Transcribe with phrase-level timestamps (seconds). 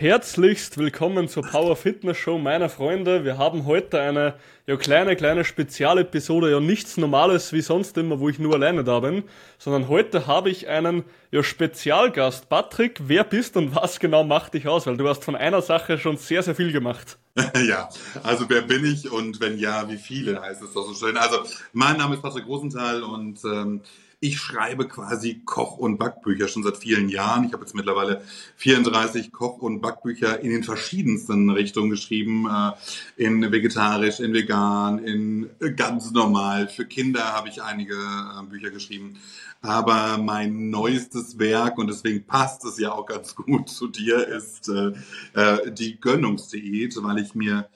[0.00, 3.22] Herzlichst willkommen zur Power Fitness Show meiner Freunde.
[3.22, 4.32] Wir haben heute eine
[4.66, 9.00] ja, kleine, kleine Spezialepisode, ja nichts Normales wie sonst immer, wo ich nur alleine da
[9.00, 9.24] bin,
[9.58, 12.48] sondern heute habe ich einen ja, Spezialgast.
[12.48, 14.86] Patrick, wer bist und was genau macht dich aus?
[14.86, 17.18] Weil du hast von einer Sache schon sehr, sehr viel gemacht.
[17.68, 17.90] ja,
[18.22, 21.18] also wer bin ich und wenn ja, wie viele heißt es doch so schön.
[21.18, 21.40] Also
[21.74, 23.82] mein Name ist Patrick Rosenthal und ähm,
[24.22, 27.44] ich schreibe quasi Koch- und Backbücher schon seit vielen Jahren.
[27.44, 28.22] Ich habe jetzt mittlerweile
[28.56, 32.46] 34 Koch- und Backbücher in den verschiedensten Richtungen geschrieben.
[32.46, 32.72] Äh,
[33.16, 36.68] in vegetarisch, in vegan, in ganz normal.
[36.68, 39.16] Für Kinder habe ich einige äh, Bücher geschrieben.
[39.62, 44.68] Aber mein neuestes Werk, und deswegen passt es ja auch ganz gut zu dir, ist
[44.68, 47.70] äh, die Gönnungsdiät, weil ich mir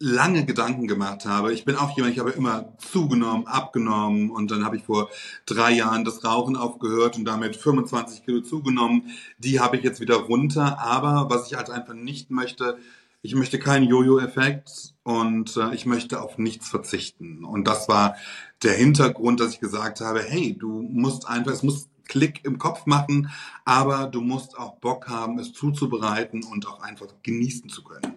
[0.00, 1.52] lange Gedanken gemacht habe.
[1.52, 5.10] Ich bin auch jemand, ich habe immer zugenommen, abgenommen und dann habe ich vor
[5.46, 9.10] drei Jahren das Rauchen aufgehört und damit 25 Kilo zugenommen.
[9.38, 12.78] Die habe ich jetzt wieder runter, aber was ich halt einfach nicht möchte,
[13.22, 17.44] ich möchte keinen Jojo-Effekt und äh, ich möchte auf nichts verzichten.
[17.44, 18.14] Und das war
[18.62, 22.86] der Hintergrund, dass ich gesagt habe, hey, du musst einfach, es muss Klick im Kopf
[22.86, 23.30] machen,
[23.64, 28.14] aber du musst auch Bock haben, es zuzubereiten und auch einfach genießen zu können.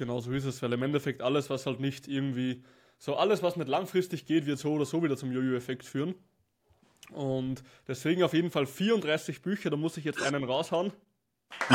[0.00, 2.64] Genau so ist es, weil im Endeffekt alles, was halt nicht irgendwie,
[2.96, 6.14] so alles, was nicht langfristig geht, wird so oder so wieder zum Jojo-Effekt führen.
[7.10, 10.94] Und deswegen auf jeden Fall 34 Bücher, da muss ich jetzt einen raushauen.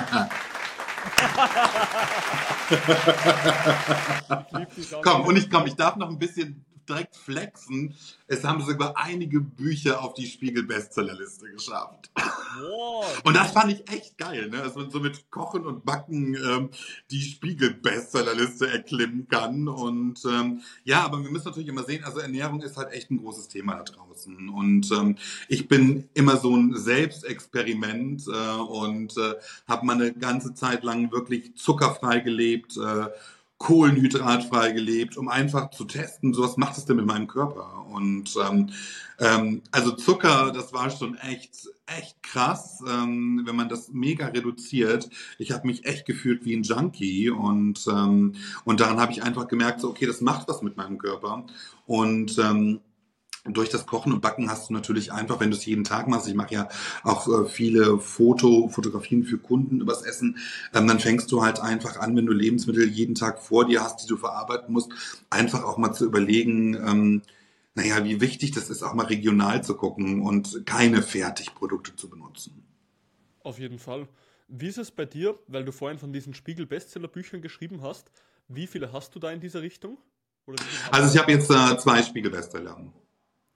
[5.03, 7.95] komm, und ich komm, ich darf noch ein bisschen direkt flexen.
[8.28, 12.11] Es haben sogar einige Bücher auf die Spiegel-Bestsellerliste geschafft.
[12.16, 13.22] Wow.
[13.23, 14.58] Und das fand ich echt geil, ne?
[14.58, 16.69] dass man so mit Kochen und Backen ähm,
[17.11, 19.67] die Spiegel-Bestsellerliste erklimmen kann.
[19.67, 23.17] Und ähm, ja, aber wir müssen natürlich immer sehen, also Ernährung ist halt echt ein
[23.17, 24.50] großes Thema da draußen.
[24.50, 29.36] Und ähm, ich bin immer so ein Selbstexperiment äh, und äh,
[29.67, 32.78] habe mal eine ganze Zeit lang wirklich zuckerfrei gelebt.
[32.78, 33.08] Äh,
[33.58, 37.86] kohlenhydratfrei gelebt, um einfach zu testen, so was macht es denn mit meinem Körper?
[37.89, 38.69] Und ähm,
[39.19, 45.09] ähm, also Zucker, das war schon echt, echt krass, ähm, wenn man das mega reduziert.
[45.40, 48.35] Ich habe mich echt gefühlt wie ein Junkie und ähm,
[48.66, 51.46] und daran habe ich einfach gemerkt, so okay, das macht was mit meinem Körper
[51.85, 52.81] und ähm,
[53.45, 56.28] durch das Kochen und Backen hast du natürlich einfach, wenn du es jeden Tag machst,
[56.28, 56.69] ich mache ja
[57.03, 60.38] auch äh, viele Foto, Fotografien für Kunden übers Essen,
[60.73, 64.03] ähm, dann fängst du halt einfach an, wenn du Lebensmittel jeden Tag vor dir hast,
[64.03, 64.91] die du verarbeiten musst,
[65.29, 67.22] einfach auch mal zu überlegen, ähm,
[67.75, 72.63] naja, wie wichtig das ist, auch mal regional zu gucken und keine Fertigprodukte zu benutzen.
[73.44, 74.07] Auf jeden Fall.
[74.47, 78.09] Wie ist es bei dir, weil du vorhin von diesen Spiegel-Bestseller-Büchern geschrieben hast,
[78.47, 79.97] wie viele hast du da in dieser Richtung?
[80.91, 82.78] also ich habe jetzt äh, zwei Spiegel-Bestseller.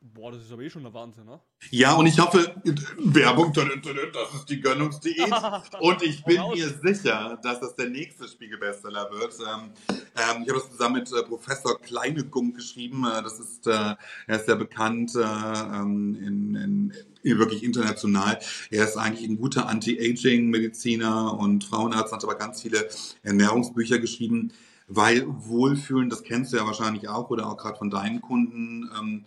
[0.01, 1.41] Boah, das ist aber eh schon der Wahnsinn, ne?
[1.71, 2.55] Ja, und ich hoffe,
[2.99, 5.29] Werbung, das ist die Gönnungsdiät.
[5.81, 9.35] und ich bin mir sicher, dass das der nächste Spiegelbestseller wird.
[9.41, 13.05] Ähm, ähm, ich habe das zusammen mit äh, Professor Kleinegunk geschrieben.
[13.05, 13.95] Äh, das ist, äh,
[14.27, 16.93] er ist sehr bekannt äh, ähm, in, in,
[17.23, 18.39] in, wirklich international.
[18.71, 22.87] Er ist eigentlich ein guter Anti-Aging-Mediziner und Frauenarzt, hat aber ganz viele
[23.23, 24.53] Ernährungsbücher geschrieben.
[24.91, 29.25] Weil Wohlfühlen, das kennst du ja wahrscheinlich auch oder auch gerade von deinen Kunden, ähm,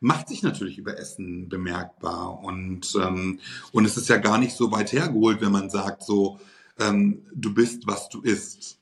[0.00, 2.40] macht sich natürlich über Essen bemerkbar.
[2.40, 3.40] Und, ähm,
[3.72, 6.38] und es ist ja gar nicht so weit hergeholt, wenn man sagt, so,
[6.78, 8.80] ähm, du bist, was du isst.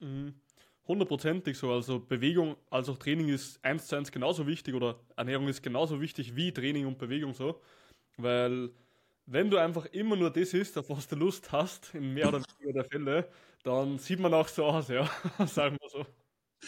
[0.00, 0.34] Mhm.
[0.86, 1.72] Hundertprozentig so.
[1.72, 6.00] Also Bewegung als auch Training ist eins zu eins genauso wichtig oder Ernährung ist genauso
[6.00, 7.60] wichtig wie Training und Bewegung so.
[8.16, 8.70] Weil
[9.26, 12.40] wenn du einfach immer nur das isst, auf was du Lust hast, in mehr oder
[12.60, 13.28] weniger der Fälle,
[13.64, 15.10] dann sieht man auch so aus, ja,
[15.46, 16.06] sagen wir so.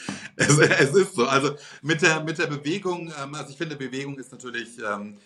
[0.36, 1.26] Es, es, ist so.
[1.26, 5.16] Also mit der, mit der Bewegung, ähm, also ich finde, Bewegung ist natürlich, ähm,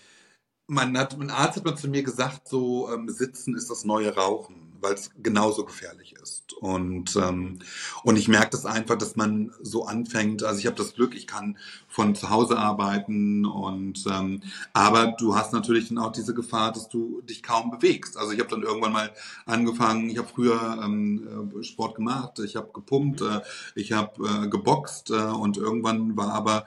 [0.67, 4.15] man hat, ein Arzt hat mal zu mir gesagt, so ähm, Sitzen ist das neue
[4.15, 6.53] Rauchen weil es genauso gefährlich ist.
[6.55, 7.61] Und, ähm,
[8.03, 11.27] und ich merke das einfach, dass man so anfängt, also ich habe das Glück, ich
[11.27, 11.57] kann
[11.89, 16.89] von zu Hause arbeiten und ähm, aber du hast natürlich dann auch diese Gefahr, dass
[16.89, 18.17] du dich kaum bewegst.
[18.17, 19.11] Also ich habe dann irgendwann mal
[19.47, 23.41] angefangen, ich habe früher ähm, äh, Sport gemacht, ich habe gepumpt, äh,
[23.75, 26.67] ich habe äh, geboxt äh, und irgendwann war aber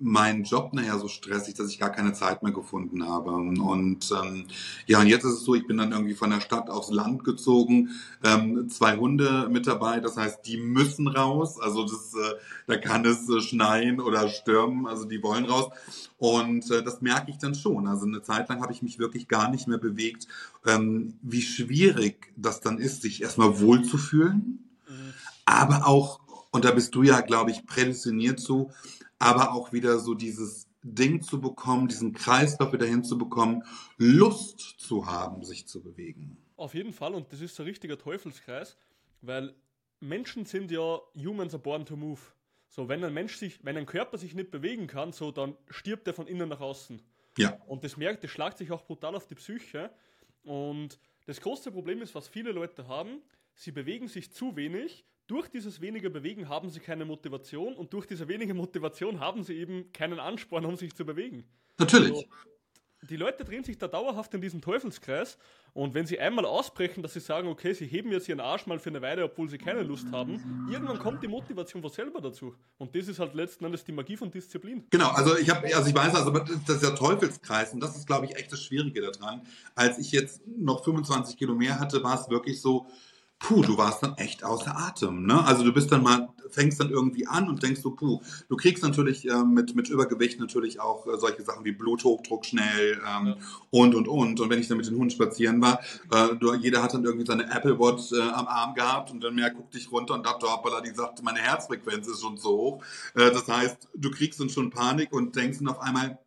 [0.00, 3.30] mein Job nachher so stressig, dass ich gar keine Zeit mehr gefunden habe.
[3.30, 4.46] Und ähm,
[4.86, 7.24] ja, und jetzt ist es so, ich bin dann irgendwie von der Stadt aufs Land
[7.24, 7.90] gezogen,
[8.22, 11.58] ähm, zwei Hunde mit dabei, das heißt, die müssen raus.
[11.60, 12.34] Also das, äh,
[12.66, 15.70] da kann es äh, schneien oder stürmen, also die wollen raus.
[16.18, 17.86] Und äh, das merke ich dann schon.
[17.86, 20.26] Also eine Zeit lang habe ich mich wirklich gar nicht mehr bewegt,
[20.66, 25.12] ähm, wie schwierig das dann ist, sich erstmal wohlzufühlen, mhm.
[25.44, 26.20] aber auch,
[26.50, 28.70] und da bist du ja, glaube ich, prädestiniert zu,
[29.18, 33.64] aber auch wieder so dieses Ding zu bekommen, diesen Kreislauf wieder hinzubekommen,
[33.96, 36.36] Lust zu haben, sich zu bewegen.
[36.56, 38.76] Auf jeden Fall, und das ist ein richtiger Teufelskreis,
[39.20, 39.54] weil
[40.00, 42.20] Menschen sind ja humans are born to move.
[42.68, 46.06] So, wenn ein Mensch sich, wenn ein Körper sich nicht bewegen kann, so, dann stirbt
[46.06, 47.00] er von innen nach außen.
[47.38, 47.58] Ja.
[47.66, 49.90] Und das merkt, das schlagt sich auch brutal auf die Psyche.
[50.42, 53.22] Und das große Problem ist, was viele Leute haben,
[53.54, 55.04] sie bewegen sich zu wenig.
[55.26, 59.54] Durch dieses weniger Bewegen haben sie keine Motivation und durch diese wenige Motivation haben sie
[59.54, 61.44] eben keinen Ansporn, um sich zu bewegen.
[61.78, 62.12] Natürlich.
[62.12, 62.24] Also,
[63.02, 65.36] die Leute drehen sich da dauerhaft in diesem Teufelskreis
[65.74, 68.78] und wenn sie einmal ausbrechen, dass sie sagen, okay, sie heben jetzt ihren Arsch mal
[68.78, 72.54] für eine Weile, obwohl sie keine Lust haben, irgendwann kommt die Motivation von selber dazu.
[72.78, 74.86] Und das ist halt letzten Endes die Magie von Disziplin.
[74.90, 78.06] Genau, also ich habe, also ich weiß, also das ist der Teufelskreis und das ist,
[78.06, 79.42] glaube ich, echt das Schwierige daran.
[79.74, 82.86] Als ich jetzt noch 25 Kilo mehr hatte, war es wirklich so,
[83.38, 85.26] puh, du warst dann echt außer Atem.
[85.26, 85.44] Ne?
[85.44, 88.82] Also du bist dann mal, fängst dann irgendwie an und denkst so, puh, du kriegst
[88.82, 93.36] natürlich äh, mit, mit Übergewicht natürlich auch äh, solche Sachen wie Bluthochdruck schnell ähm, ja.
[93.70, 94.40] und, und, und.
[94.40, 95.80] Und wenn ich dann mit den Hunden spazieren war,
[96.10, 99.34] äh, du, jeder hat dann irgendwie seine Apple Watch äh, am Arm gehabt und dann
[99.34, 102.84] mehr guckt dich runter und dachte, hoppala, die sagt, meine Herzfrequenz ist schon so hoch.
[103.14, 106.18] Äh, das heißt, du kriegst dann schon Panik und denkst dann auf einmal,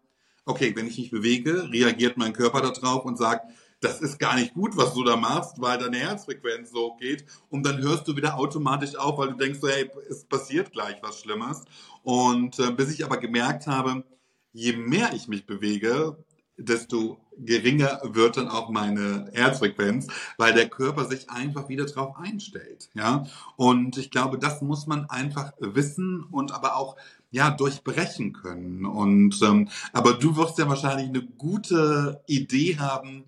[0.46, 3.46] okay, wenn ich mich bewege, reagiert mein Körper darauf und sagt,
[3.82, 7.26] das ist gar nicht gut, was du da machst, weil deine Herzfrequenz so geht.
[7.50, 11.22] Und dann hörst du wieder automatisch auf, weil du denkst, hey, es passiert gleich was
[11.22, 11.64] Schlimmes.
[12.04, 14.04] Und äh, bis ich aber gemerkt habe,
[14.52, 16.18] je mehr ich mich bewege,
[16.58, 22.90] desto geringer wird dann auch meine Herzfrequenz, weil der Körper sich einfach wieder drauf einstellt.
[22.94, 23.26] Ja,
[23.56, 26.98] und ich glaube, das muss man einfach wissen und aber auch
[27.32, 28.86] ja durchbrechen können.
[28.86, 33.24] Und ähm, aber du wirst ja wahrscheinlich eine gute Idee haben,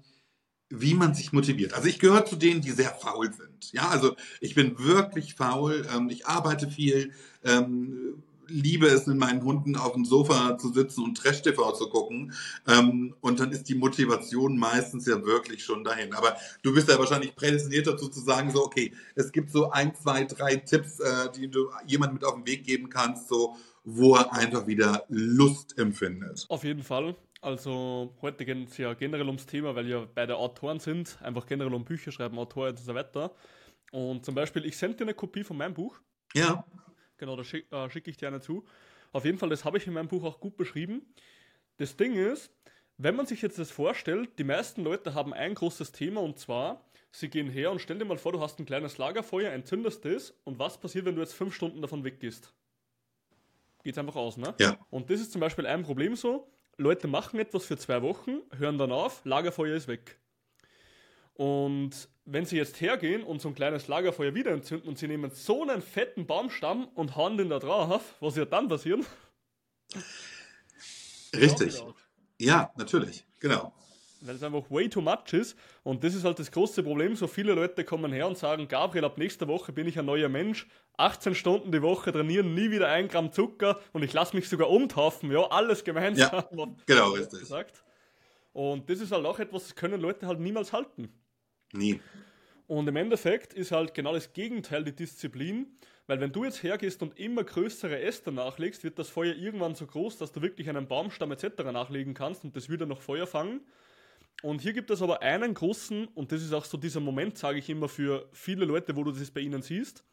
[0.72, 1.74] wie man sich motiviert.
[1.74, 3.74] Also ich gehöre zu denen, die sehr faul sind.
[3.74, 5.86] Ja, also ich bin wirklich faul.
[5.94, 7.12] Ähm, ich arbeite viel,
[7.44, 12.34] ähm, liebe es, mit meinen Hunden auf dem Sofa zu sitzen und Trash-TV zu gucken.
[12.68, 16.14] Ähm, und dann ist die Motivation meistens ja wirklich schon dahin.
[16.14, 19.94] Aber du bist ja wahrscheinlich prädestiniert dazu zu sagen, so, okay, es gibt so ein,
[19.96, 24.16] zwei, drei Tipps, äh, die du jemandem mit auf den Weg geben kannst, so, wo
[24.16, 26.46] er einfach wieder Lust empfindet.
[26.50, 27.16] Auf jeden Fall.
[27.42, 31.74] Also heute geht es ja generell ums Thema, weil wir beide Autoren sind, einfach generell
[31.74, 33.34] um Bücher schreiben, Autor und so weiter.
[33.92, 36.00] Und zum Beispiel, ich sende dir eine Kopie von meinem Buch.
[36.36, 36.64] Ja.
[37.18, 38.64] Genau, da schicke äh, schick ich dir eine zu.
[39.12, 41.02] Auf jeden Fall, das habe ich in meinem Buch auch gut beschrieben.
[41.78, 42.54] Das Ding ist,
[42.98, 46.86] wenn man sich jetzt das vorstellt, die meisten Leute haben ein großes Thema und zwar,
[47.12, 50.32] sie gehen her und stell dir mal vor, du hast ein kleines Lagerfeuer, entzündest das
[50.44, 52.54] und was passiert, wenn du jetzt fünf Stunden davon weggehst?
[53.84, 54.54] Geht's einfach aus, ne?
[54.60, 54.78] Ja.
[54.92, 56.48] Und das ist zum Beispiel ein Problem so,
[56.82, 60.20] Leute machen etwas für zwei Wochen, hören dann auf, Lagerfeuer ist weg.
[61.34, 65.32] Und wenn sie jetzt hergehen und so ein kleines Lagerfeuer wieder entzünden und sie nehmen
[65.32, 69.06] so einen fetten Baumstamm und hauen den da drauf, was wird dann passieren?
[71.34, 71.82] Richtig.
[72.40, 73.26] Ja, natürlich.
[73.40, 73.74] Genau
[74.22, 75.58] weil es einfach way too much ist.
[75.84, 77.16] Und das ist halt das große Problem.
[77.16, 80.30] So viele Leute kommen her und sagen, Gabriel, ab nächster Woche bin ich ein neuer
[80.30, 80.68] Mensch.
[80.98, 84.70] 18 Stunden die Woche trainieren, nie wieder ein Gramm Zucker und ich lasse mich sogar
[84.70, 85.32] umtaufen.
[85.32, 86.44] Ja, alles gemeinsam.
[86.52, 87.40] Ja, genau, richtig.
[87.40, 87.84] Gesagt.
[88.54, 91.10] Und das ist halt auch etwas, das können Leute halt niemals halten.
[91.74, 92.00] Nie.
[92.68, 95.78] Und im Endeffekt ist halt genau das Gegenteil die Disziplin,
[96.08, 99.86] weil wenn du jetzt hergehst und immer größere Äste nachlegst, wird das Feuer irgendwann so
[99.86, 101.64] groß, dass du wirklich einen Baumstamm etc.
[101.72, 103.62] nachlegen kannst und das würde noch Feuer fangen.
[104.42, 107.60] Und hier gibt es aber einen großen, und das ist auch so dieser Moment, sage
[107.60, 110.04] ich immer, für viele Leute, wo du das bei ihnen siehst.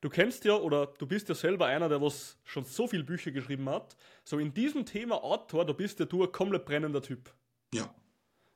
[0.00, 3.30] Du kennst ja, oder du bist ja selber einer, der was schon so viele Bücher
[3.30, 3.96] geschrieben hat.
[4.24, 7.32] So in diesem Thema Autor, da bist ja du ein komplett brennender Typ.
[7.74, 7.92] Ja.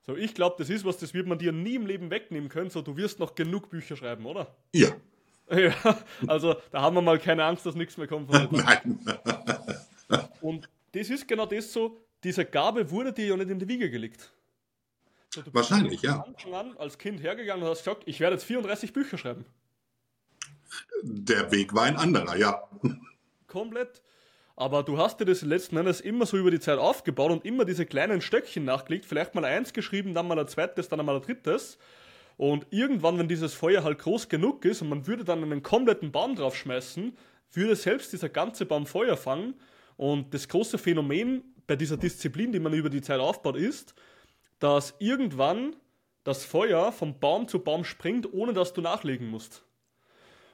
[0.05, 2.71] So, ich glaube, das ist was, das wird man dir nie im Leben wegnehmen können.
[2.71, 4.55] So, du wirst noch genug Bücher schreiben, oder?
[4.75, 4.89] Ja.
[5.51, 5.75] Ja,
[6.29, 8.31] also da haben wir mal keine Angst, dass nichts mehr kommt.
[8.53, 8.99] Nein.
[10.41, 13.91] Und das ist genau das so, diese Gabe wurde dir ja nicht in die Wiege
[13.91, 14.33] gelegt.
[15.35, 16.23] So, Wahrscheinlich, ja.
[16.23, 19.47] Anfang an als Kind hergegangen und hast gesagt, ich werde jetzt 34 Bücher schreiben.
[21.03, 22.69] Der Weg war ein anderer, ja.
[23.47, 24.03] Komplett.
[24.57, 27.65] Aber du hast dir das letzten Endes immer so über die Zeit aufgebaut und immer
[27.65, 29.07] diese kleinen Stöckchen nachgelegt.
[29.07, 31.79] Vielleicht mal eins geschrieben, dann mal ein zweites, dann mal ein drittes.
[32.37, 36.13] Und irgendwann, wenn dieses Feuer halt groß genug ist und man würde dann einen kompletten
[36.13, 37.17] Baum draufschmeißen,
[37.53, 39.55] würde selbst dieser ganze Baum Feuer fangen.
[39.97, 43.95] Und das große Phänomen bei dieser Disziplin, die man über die Zeit aufbaut, ist,
[44.63, 45.75] dass irgendwann
[46.23, 49.65] das Feuer vom Baum zu Baum springt, ohne dass du nachlegen musst.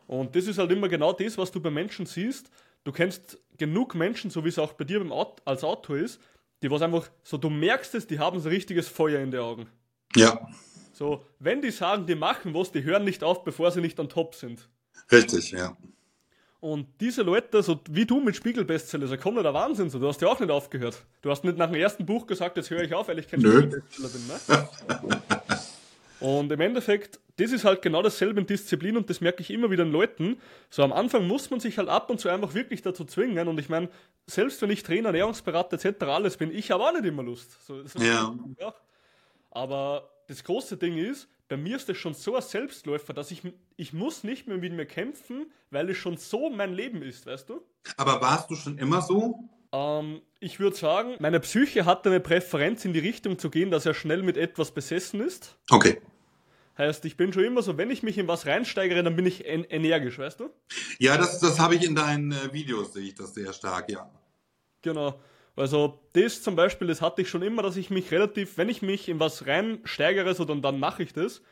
[0.06, 2.50] Und das ist halt immer genau das, was du bei Menschen siehst.
[2.84, 5.04] Du kennst genug Menschen, so wie es auch bei dir
[5.44, 6.22] als Autor ist,
[6.62, 9.68] die was einfach so, du merkst es, die haben so richtiges Feuer in den Augen.
[10.16, 10.48] Ja.
[10.94, 14.08] So, wenn die sagen, die machen was, die hören nicht auf, bevor sie nicht an
[14.08, 14.70] top sind.
[15.12, 15.76] Richtig, ja.
[16.60, 19.90] Und diese Leute, so wie du mit Spiegel-Bestseller, so kommt der Wahnsinn.
[19.90, 19.98] So.
[19.98, 21.04] Du hast ja auch nicht aufgehört.
[21.22, 23.40] Du hast nicht nach dem ersten Buch gesagt, jetzt höre ich auf, weil ich kein
[23.40, 24.26] Spiegel-Bestseller bin.
[24.26, 25.18] Ne?
[26.20, 29.70] Und im Endeffekt, das ist halt genau dasselbe in Disziplin und das merke ich immer
[29.70, 30.40] wieder in Leuten.
[30.68, 33.46] So am Anfang muss man sich halt ab und zu einfach wirklich dazu zwingen.
[33.46, 33.88] Und ich meine,
[34.26, 36.02] selbst wenn ich Trainer, Ernährungsberater etc.
[36.06, 37.64] alles bin, ich habe auch nicht immer Lust.
[37.64, 38.34] So ja.
[39.52, 43.42] Aber das große Ding ist, bei mir ist das schon so ein Selbstläufer, dass ich,
[43.76, 47.48] ich muss nicht mehr mit mir kämpfen, weil es schon so mein Leben ist, weißt
[47.48, 47.62] du?
[47.96, 49.48] Aber warst du schon immer so?
[49.72, 53.86] Ähm, ich würde sagen, meine Psyche hatte eine Präferenz in die Richtung zu gehen, dass
[53.86, 55.56] er schnell mit etwas besessen ist.
[55.70, 56.00] Okay.
[56.76, 59.46] Heißt, ich bin schon immer so, wenn ich mich in was reinsteigere, dann bin ich
[59.46, 60.50] en energisch, weißt du?
[60.98, 64.08] Ja, das, das habe ich in deinen äh, Videos, sehe ich das sehr stark, ja.
[64.82, 65.20] Genau.
[65.58, 68.80] Also das zum Beispiel, das hatte ich schon immer, dass ich mich relativ, wenn ich
[68.80, 71.42] mich in was reinsteigere, so dann, dann mache ich das.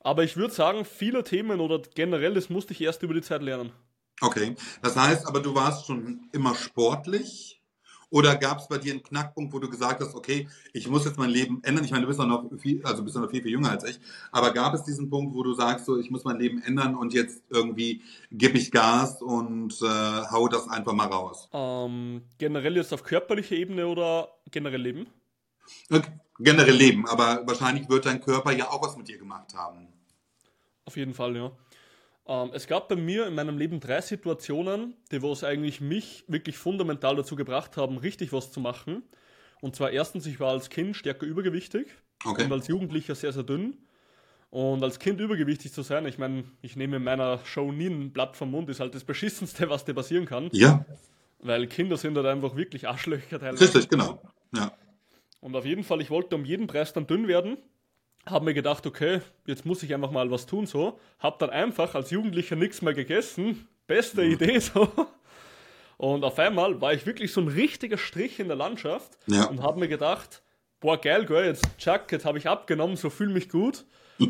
[0.00, 3.42] Aber ich würde sagen, viele Themen oder generell, das musste ich erst über die Zeit
[3.42, 3.72] lernen.
[4.20, 7.57] Okay, das heißt aber, du warst schon immer sportlich
[8.10, 11.18] oder gab es bei dir einen Knackpunkt, wo du gesagt hast, okay, ich muss jetzt
[11.18, 11.84] mein Leben ändern?
[11.84, 14.00] Ich meine, du bist noch viel, also bist noch viel, viel jünger als ich.
[14.32, 17.12] Aber gab es diesen Punkt, wo du sagst, so, ich muss mein Leben ändern und
[17.12, 21.48] jetzt irgendwie gebe ich Gas und äh, hau das einfach mal raus?
[21.52, 25.06] Ähm, generell jetzt auf körperlicher Ebene oder generell Leben?
[25.90, 26.12] Okay.
[26.40, 29.88] Generell Leben, aber wahrscheinlich wird dein Körper ja auch was mit dir gemacht haben.
[30.84, 31.50] Auf jeden Fall, ja.
[32.28, 36.58] Ähm, es gab bei mir in meinem Leben drei Situationen, die was eigentlich mich wirklich
[36.58, 39.02] fundamental dazu gebracht haben, richtig was zu machen.
[39.60, 41.88] Und zwar erstens, ich war als Kind stärker übergewichtig
[42.24, 42.44] okay.
[42.44, 43.78] und als Jugendlicher sehr, sehr dünn.
[44.50, 48.12] Und als Kind übergewichtig zu sein, ich meine, ich nehme in meiner Show nie ein
[48.12, 50.48] Blatt vom Mund, ist halt das Beschissenste, was dir passieren kann.
[50.52, 50.84] Ja.
[51.40, 53.64] Weil Kinder sind halt einfach wirklich Arschlöcher teilweise.
[53.64, 54.22] Richtig, genau.
[54.54, 54.72] Ja.
[55.40, 57.58] Und auf jeden Fall, ich wollte um jeden Preis dann dünn werden
[58.30, 60.98] habe mir gedacht, okay, jetzt muss ich einfach mal was tun so.
[61.18, 63.68] Habe dann einfach als Jugendlicher nichts mehr gegessen.
[63.86, 64.32] Beste mhm.
[64.32, 64.88] Idee so.
[65.96, 69.46] Und auf einmal war ich wirklich so ein richtiger Strich in der Landschaft ja.
[69.46, 70.42] und habe mir gedacht,
[70.80, 73.84] boah geil, gell, jetzt jetzt habe ich abgenommen, so fühle mich gut.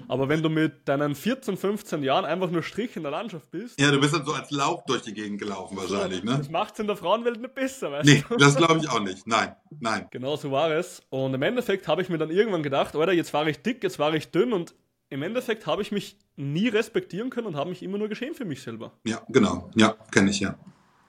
[0.08, 3.80] Aber wenn du mit deinen 14, 15 Jahren einfach nur Strich in der Landschaft bist.
[3.80, 6.38] Ja, du bist dann so als Lauch durch die Gegend gelaufen wahrscheinlich, ne?
[6.38, 8.34] Das macht es in der Frauenwelt nicht besser, weißt nee, du?
[8.34, 9.26] Nee, das glaube ich auch nicht.
[9.26, 10.06] Nein, nein.
[10.10, 11.02] Genau so war es.
[11.10, 13.98] Und im Endeffekt habe ich mir dann irgendwann gedacht, oder jetzt war ich dick, jetzt
[13.98, 14.74] war ich dünn und
[15.10, 18.44] im Endeffekt habe ich mich nie respektieren können und habe mich immer nur geschämt für
[18.44, 18.92] mich selber.
[19.04, 19.70] Ja, genau.
[19.74, 20.58] Ja, kenne ich ja.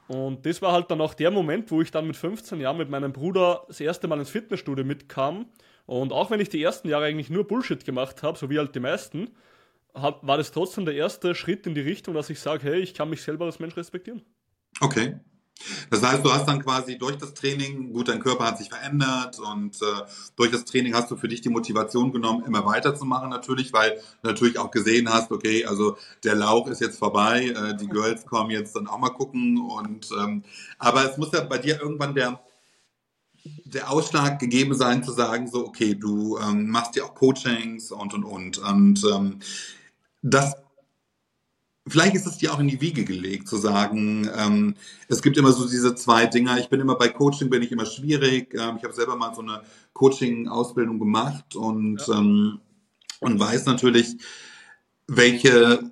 [0.10, 2.89] Und das war halt dann auch der Moment, wo ich dann mit 15 Jahren mit
[2.89, 5.46] meinem Bruder das erste Mal ins Fitnessstudio mitkam
[5.86, 8.74] und auch wenn ich die ersten Jahre eigentlich nur Bullshit gemacht habe, so wie halt
[8.74, 9.30] die meisten,
[9.94, 12.96] hab, war das trotzdem der erste Schritt in die Richtung, dass ich sage, hey, ich
[12.96, 14.24] kann mich selber als Mensch respektieren.
[14.82, 15.20] Okay.
[15.89, 19.39] Das heißt, du hast dann quasi durch das Training, gut, dein Körper hat sich verändert
[19.39, 19.86] und äh,
[20.36, 24.30] durch das Training hast du für dich die Motivation genommen, immer weiterzumachen natürlich, weil du
[24.30, 28.51] natürlich auch gesehen hast, okay, also der Lauch ist jetzt vorbei, äh, die Girls kommen
[28.51, 30.44] jetzt dann auch mal gucken und ähm,
[30.78, 32.39] aber es muss ja bei dir irgendwann der
[33.66, 38.13] der Ausschlag gegeben sein, zu sagen, so, okay, du ähm, machst ja auch Coachings und
[38.13, 38.58] und und.
[38.58, 39.39] Und ähm,
[40.22, 40.56] das
[41.89, 44.75] vielleicht ist es dir auch in die Wiege gelegt, zu sagen, ähm,
[45.08, 46.58] es gibt immer so diese zwei Dinger.
[46.60, 48.53] Ich bin immer bei Coaching, bin ich immer schwierig.
[48.53, 49.62] Ähm, ich habe selber mal so eine
[49.93, 52.17] Coaching-Ausbildung gemacht und, ja.
[52.17, 52.60] ähm,
[53.19, 54.17] und weiß natürlich,
[55.08, 55.91] welche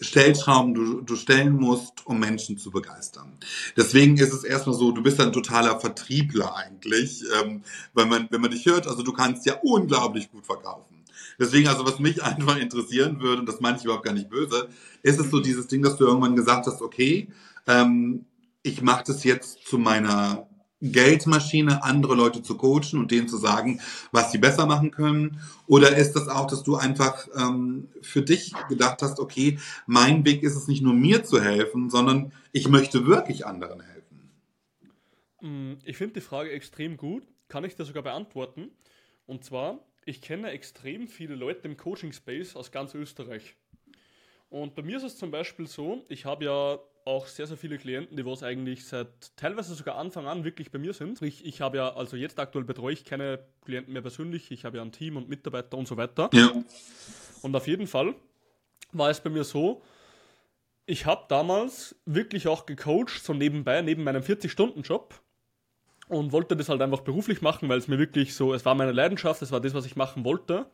[0.00, 3.32] Stellschrauben du, du stellen musst, um Menschen zu begeistern.
[3.76, 7.62] Deswegen ist es erstmal so, du bist ein totaler Vertriebler eigentlich, ähm,
[7.94, 10.97] wenn, man, wenn man dich hört, also du kannst ja unglaublich gut verkaufen.
[11.38, 14.68] Deswegen, also was mich einfach interessieren würde, und das meine ich überhaupt gar nicht böse,
[15.02, 17.28] ist es so dieses Ding, dass du irgendwann gesagt hast, okay,
[17.66, 18.24] ähm,
[18.62, 20.48] ich mache das jetzt zu meiner
[20.80, 23.80] Geldmaschine, andere Leute zu coachen und denen zu sagen,
[24.12, 25.40] was sie besser machen können?
[25.66, 30.42] Oder ist das auch, dass du einfach ähm, für dich gedacht hast, okay, mein Weg
[30.42, 34.30] ist es nicht nur mir zu helfen, sondern ich möchte wirklich anderen helfen?
[35.40, 38.70] Mm, ich finde die Frage extrem gut, kann ich das sogar beantworten.
[39.26, 43.54] Und zwar, ich kenne extrem viele Leute im Coaching-Space aus ganz Österreich.
[44.48, 47.76] Und bei mir ist es zum Beispiel so, ich habe ja auch sehr, sehr viele
[47.76, 51.20] Klienten, die was eigentlich seit teilweise sogar Anfang an wirklich bei mir sind.
[51.20, 54.78] Ich, ich habe ja, also jetzt aktuell betreue ich keine Klienten mehr persönlich, ich habe
[54.78, 56.30] ja ein Team und Mitarbeiter und so weiter.
[56.32, 56.52] Ja.
[57.42, 58.14] Und auf jeden Fall
[58.92, 59.82] war es bei mir so,
[60.86, 65.20] ich habe damals wirklich auch gecoacht, so nebenbei, neben meinem 40-Stunden-Job
[66.08, 68.92] und wollte das halt einfach beruflich machen, weil es mir wirklich so, es war meine
[68.92, 70.66] Leidenschaft, es war das, was ich machen wollte.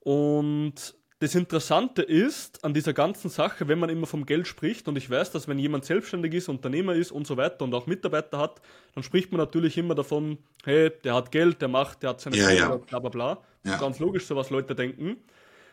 [0.00, 4.96] Und das Interessante ist an dieser ganzen Sache, wenn man immer vom Geld spricht, und
[4.96, 8.38] ich weiß, dass wenn jemand selbstständig ist, Unternehmer ist und so weiter und auch Mitarbeiter
[8.38, 8.60] hat,
[8.94, 12.36] dann spricht man natürlich immer davon, hey, der hat Geld, der macht, der hat seine
[12.36, 12.76] ja, ja.
[12.76, 13.38] bla bla bla.
[13.64, 13.78] Ja.
[13.78, 15.16] Ganz logisch, so was Leute denken.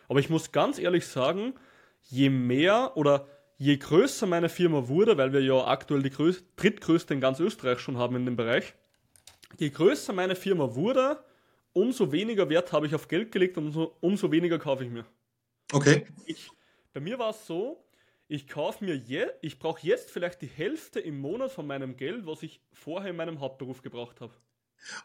[0.07, 1.53] Aber ich muss ganz ehrlich sagen,
[2.09, 3.27] je mehr oder
[3.57, 7.79] je größer meine Firma wurde, weil wir ja aktuell die größ- drittgrößte in ganz Österreich
[7.79, 8.74] schon haben in dem Bereich,
[9.57, 11.24] je größer meine Firma wurde,
[11.74, 15.05] umso weniger Wert habe ich auf Geld gelegt und umso, umso weniger kaufe ich mir.
[15.72, 16.05] Okay.
[16.25, 16.50] Ich,
[16.93, 17.83] bei mir war es so,
[18.27, 22.25] ich kaufe mir je, ich brauche jetzt vielleicht die Hälfte im Monat von meinem Geld,
[22.25, 24.33] was ich vorher in meinem Hauptberuf gebraucht habe.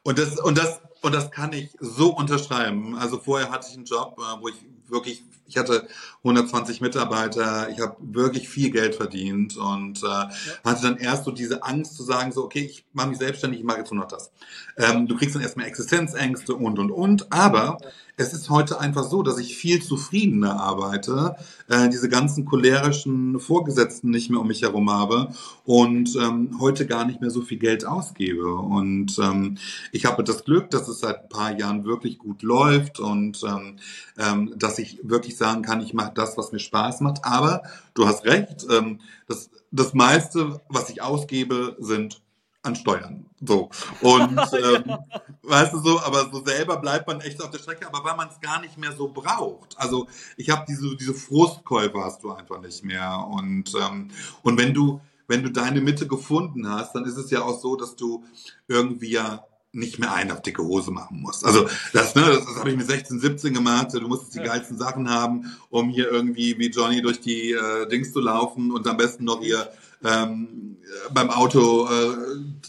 [0.02, 2.96] Und das, und, das, und das kann ich so unterschreiben.
[2.96, 4.56] Also vorher hatte ich einen Job, äh, wo ich
[4.90, 5.86] wirklich, ich hatte
[6.18, 10.30] 120 Mitarbeiter, ich habe wirklich viel Geld verdient und äh, ja.
[10.64, 13.66] hatte dann erst so diese Angst zu sagen, so, okay, ich mache mich selbstständig, ich
[13.66, 14.30] mache jetzt nur noch das.
[14.76, 17.32] Ähm, du kriegst dann erstmal Existenzängste und, und, und.
[17.32, 17.78] Aber
[18.18, 21.36] es ist heute einfach so, dass ich viel zufriedener arbeite,
[21.68, 25.32] äh, diese ganzen cholerischen Vorgesetzten nicht mehr um mich herum habe
[25.64, 28.54] und ähm, heute gar nicht mehr so viel Geld ausgebe.
[28.56, 29.56] Und ähm,
[29.92, 33.76] ich habe das Glück, dass es seit ein paar Jahren wirklich gut läuft und ähm,
[34.18, 37.24] ähm, dass ich wirklich sagen kann, ich mache das, was mir Spaß macht.
[37.24, 37.62] Aber
[37.94, 38.98] du hast recht, ähm,
[39.28, 42.20] das, das meiste, was ich ausgebe, sind
[42.62, 43.26] an Steuern.
[43.40, 43.70] So.
[44.00, 44.98] Und ähm,
[45.42, 48.28] weißt du so, aber so selber bleibt man echt auf der Strecke, aber weil man
[48.28, 49.78] es gar nicht mehr so braucht.
[49.78, 53.26] Also ich habe diese, diese Frustkäufe hast du einfach nicht mehr.
[53.30, 54.10] Und, ähm,
[54.42, 57.76] und wenn du, wenn du deine Mitte gefunden hast, dann ist es ja auch so,
[57.76, 58.24] dass du
[58.66, 61.44] irgendwie ja nicht mehr einen auf dicke Hose machen musst.
[61.44, 63.92] Also das, ne, das, das habe ich mit 16, 17 gemacht.
[63.92, 68.12] Du musstest die geilsten Sachen haben, um hier irgendwie wie Johnny durch die äh, Dings
[68.12, 69.70] zu laufen und am besten noch hier
[70.04, 70.76] ähm,
[71.12, 72.16] beim Auto äh,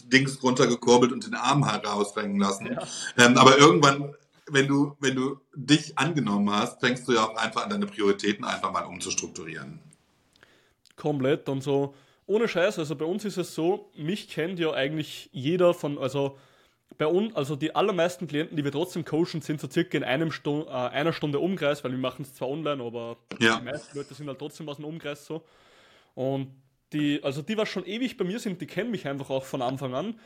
[0.06, 2.66] Dings runtergekurbelt und den Arm heraushängen lassen.
[2.66, 3.24] Ja.
[3.24, 4.14] Ähm, aber irgendwann,
[4.48, 8.44] wenn du, wenn du dich angenommen hast, fängst du ja auch einfach an, deine Prioritäten
[8.44, 9.80] einfach mal umzustrukturieren.
[10.96, 11.94] Komplett und so.
[12.26, 16.38] Ohne Scheiß, also bei uns ist es so, mich kennt ja eigentlich jeder von, also
[16.98, 20.30] bei uns, also die allermeisten Klienten, die wir trotzdem coachen, sind so circa in einem
[20.30, 23.58] Stu äh, einer Stunde Umkreis, weil wir machen es zwar online, aber ja.
[23.58, 25.42] die meisten Leute sind halt trotzdem aus dem Umkreis so.
[26.14, 26.48] Und
[26.92, 29.62] die, also die, was schon ewig bei mir sind, die kennen mich einfach auch von
[29.62, 30.18] Anfang an.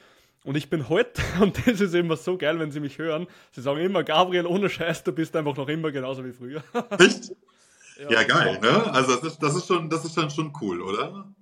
[0.45, 3.63] Und ich bin heute, und das ist immer so geil, wenn sie mich hören, sie
[3.63, 6.63] sagen immer, Gabriel, ohne Scheiß, du bist einfach noch immer genauso wie früher.
[6.99, 7.33] Echt?
[7.99, 8.93] Ja, ja geil, ne?
[8.93, 11.33] Also das ist, das ist schon, das ist dann schon cool, oder?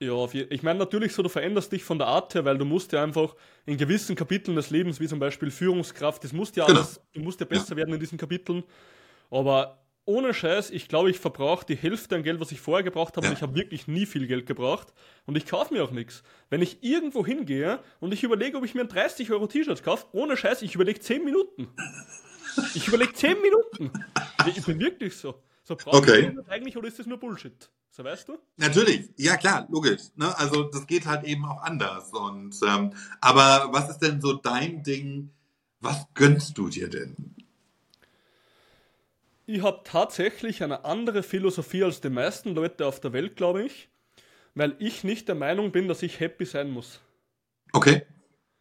[0.00, 2.92] Ja, ich meine natürlich so, du veränderst dich von der Art her, weil du musst
[2.92, 3.34] ja einfach
[3.64, 6.80] in gewissen Kapiteln des Lebens, wie zum Beispiel Führungskraft, das musst ja genau.
[6.80, 7.76] alles, du musst ja besser ja.
[7.76, 8.64] werden in diesen Kapiteln.
[9.30, 13.16] Aber ohne Scheiß, ich glaube, ich verbrauche die Hälfte an Geld, was ich vorher gebraucht
[13.16, 13.30] habe, ja.
[13.30, 14.92] und ich habe wirklich nie viel Geld gebraucht
[15.26, 16.22] und ich kaufe mir auch nichts.
[16.50, 20.06] Wenn ich irgendwo hingehe und ich überlege, ob ich mir ein 30 Euro T-Shirt kaufe,
[20.12, 21.68] ohne Scheiß, ich überlege 10 Minuten.
[22.74, 23.92] Ich überlege 10 Minuten.
[24.46, 25.42] Ich bin wirklich so.
[25.64, 26.28] So brauche okay.
[26.28, 27.70] ich das eigentlich oder ist das nur Bullshit?
[27.90, 28.38] So weißt du?
[28.56, 30.02] Natürlich, ja klar, logisch.
[30.16, 30.36] Ne?
[30.38, 32.12] Also das geht halt eben auch anders.
[32.12, 35.30] Und ähm, aber was ist denn so dein Ding?
[35.80, 37.34] Was gönnst du dir denn?
[39.46, 43.88] Ich habe tatsächlich eine andere Philosophie als die meisten Leute auf der Welt, glaube ich,
[44.54, 47.00] weil ich nicht der Meinung bin, dass ich happy sein muss.
[47.72, 48.06] Okay.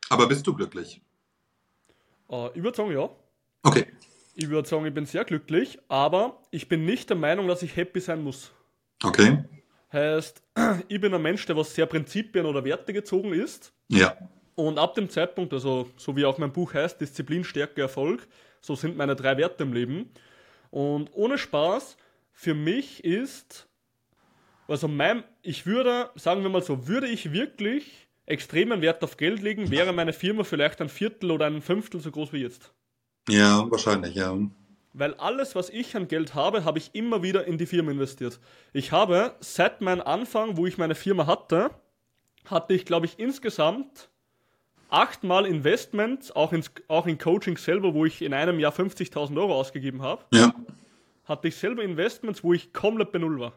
[0.10, 1.02] Aber bist du glücklich?
[2.30, 3.10] Äh, ich würde sagen, ja.
[3.64, 3.86] Okay.
[4.36, 7.76] Ich würde sagen, ich bin sehr glücklich, aber ich bin nicht der Meinung, dass ich
[7.76, 8.52] happy sein muss.
[9.04, 9.44] Okay.
[9.92, 10.42] Heißt,
[10.88, 13.72] ich bin ein Mensch, der was sehr Prinzipien oder Werte gezogen ist.
[13.88, 14.18] Ja.
[14.56, 18.28] Und ab dem Zeitpunkt, also so wie auch mein Buch heißt, Disziplin, Stärke, Erfolg,
[18.60, 20.10] so sind meine drei Werte im Leben.
[20.74, 21.98] Und ohne Spaß,
[22.32, 23.68] für mich ist,
[24.68, 29.44] also mein, ich würde, sagen wir mal so, würde ich wirklich extremen Wert auf Geld
[29.44, 32.74] legen, wäre meine Firma vielleicht ein Viertel oder ein Fünftel so groß wie jetzt.
[33.30, 34.36] Ja, wahrscheinlich, ja.
[34.94, 38.40] Weil alles, was ich an Geld habe, habe ich immer wieder in die Firma investiert.
[38.74, 41.70] Ich habe seit meinem Anfang, wo ich meine Firma hatte,
[42.46, 44.10] hatte ich, glaube ich, insgesamt
[44.94, 49.56] achtmal Investments, auch, ins, auch in Coaching selber, wo ich in einem Jahr 50.000 Euro
[49.56, 50.24] ausgegeben habe.
[50.32, 50.54] Ja.
[51.26, 53.54] Hatte ich selber Investments, wo ich komplett bei Null war.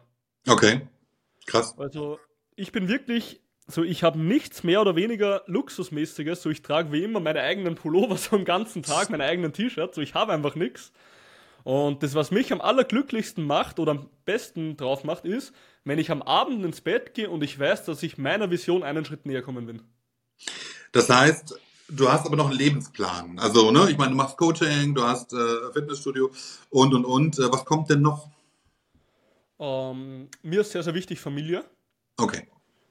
[0.47, 0.81] Okay.
[1.45, 1.77] Krass.
[1.77, 2.19] Also,
[2.55, 7.03] ich bin wirklich, so ich habe nichts mehr oder weniger Luxusmäßiges, so ich trage wie
[7.03, 10.55] immer meine eigenen Pullover so den ganzen Tag, meine eigenen T-Shirts, so ich habe einfach
[10.55, 10.91] nichts.
[11.63, 16.09] Und das, was mich am allerglücklichsten macht oder am besten drauf macht, ist, wenn ich
[16.09, 19.41] am Abend ins Bett gehe und ich weiß, dass ich meiner Vision einen Schritt näher
[19.41, 19.81] kommen bin.
[20.91, 23.39] Das heißt, du hast aber noch einen Lebensplan.
[23.39, 26.31] Also, ne, ich meine, du machst Coaching, du hast äh, Fitnessstudio
[26.69, 27.39] und und und.
[27.39, 28.29] Äh, was kommt denn noch?
[29.59, 31.63] Ähm, mir ist sehr, sehr wichtig Familie.
[32.17, 32.47] Okay.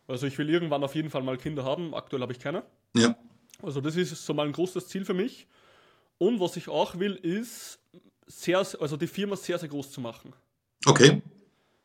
[0.09, 1.95] Also ich will irgendwann auf jeden Fall mal Kinder haben.
[1.95, 2.65] Aktuell habe ich keine.
[2.95, 3.17] Ja.
[3.63, 5.47] Also das ist so mal ein großes Ziel für mich.
[6.19, 7.79] Und was ich auch will, ist
[8.27, 10.33] sehr, also die Firma sehr, sehr groß zu machen.
[10.87, 11.23] Okay.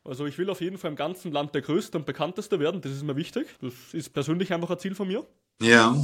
[0.04, 2.92] Also ich will auf jeden Fall im ganzen Land der Größte und Bekannteste werden, das
[2.92, 3.46] ist mir wichtig.
[3.60, 5.26] Das ist persönlich einfach ein Ziel von mir.
[5.60, 5.96] Ja.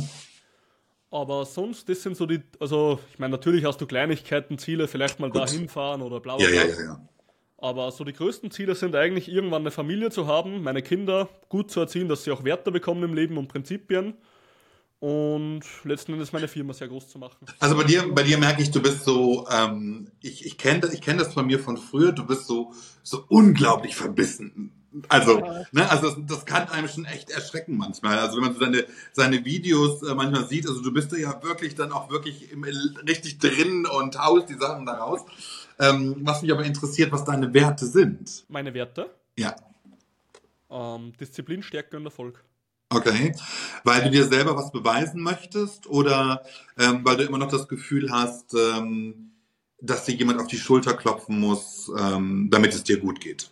[1.10, 5.20] Aber sonst, das sind so die, also ich meine, natürlich hast du Kleinigkeiten, Ziele, vielleicht
[5.20, 5.42] mal Gut.
[5.42, 6.54] dahin fahren oder bla bla bla.
[6.54, 7.08] Ja, ja, ja, ja.
[7.56, 11.70] Aber so die größten Ziele sind eigentlich irgendwann eine Familie zu haben, meine Kinder gut
[11.70, 14.14] zu erziehen, dass sie auch Werte bekommen im Leben und Prinzipien.
[15.00, 17.46] Und letzten Endes meine Firma sehr groß zu machen.
[17.60, 20.92] Also bei dir, bei dir merke ich, du bist so, ähm, ich, ich kenne das,
[20.92, 24.72] ich kenn das von mir von früher, du bist so, so unglaublich verbissen.
[25.08, 25.64] Also, ja.
[25.70, 28.18] ne, also das, das, kann einem schon echt erschrecken manchmal.
[28.18, 31.74] Also wenn man so seine, seine Videos äh, manchmal sieht, also du bist ja wirklich
[31.74, 35.20] dann auch wirklich im, richtig drin und haust die Sachen da raus.
[35.78, 38.44] Ähm, was mich aber interessiert, was deine Werte sind.
[38.48, 39.14] Meine Werte?
[39.36, 39.54] Ja.
[40.70, 42.42] Ähm, Disziplin, Stärke und Erfolg.
[42.90, 43.34] Okay.
[43.84, 46.42] Weil du dir selber was beweisen möchtest oder
[46.78, 49.32] ähm, weil du immer noch das Gefühl hast, ähm,
[49.80, 53.50] dass dir jemand auf die Schulter klopfen muss, ähm, damit es dir gut geht?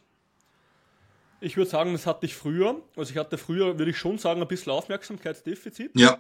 [1.41, 2.81] Ich würde sagen, das hatte ich früher.
[2.97, 5.93] Also ich hatte früher, würde ich schon sagen, ein bisschen Aufmerksamkeitsdefizit.
[5.95, 6.19] Ja.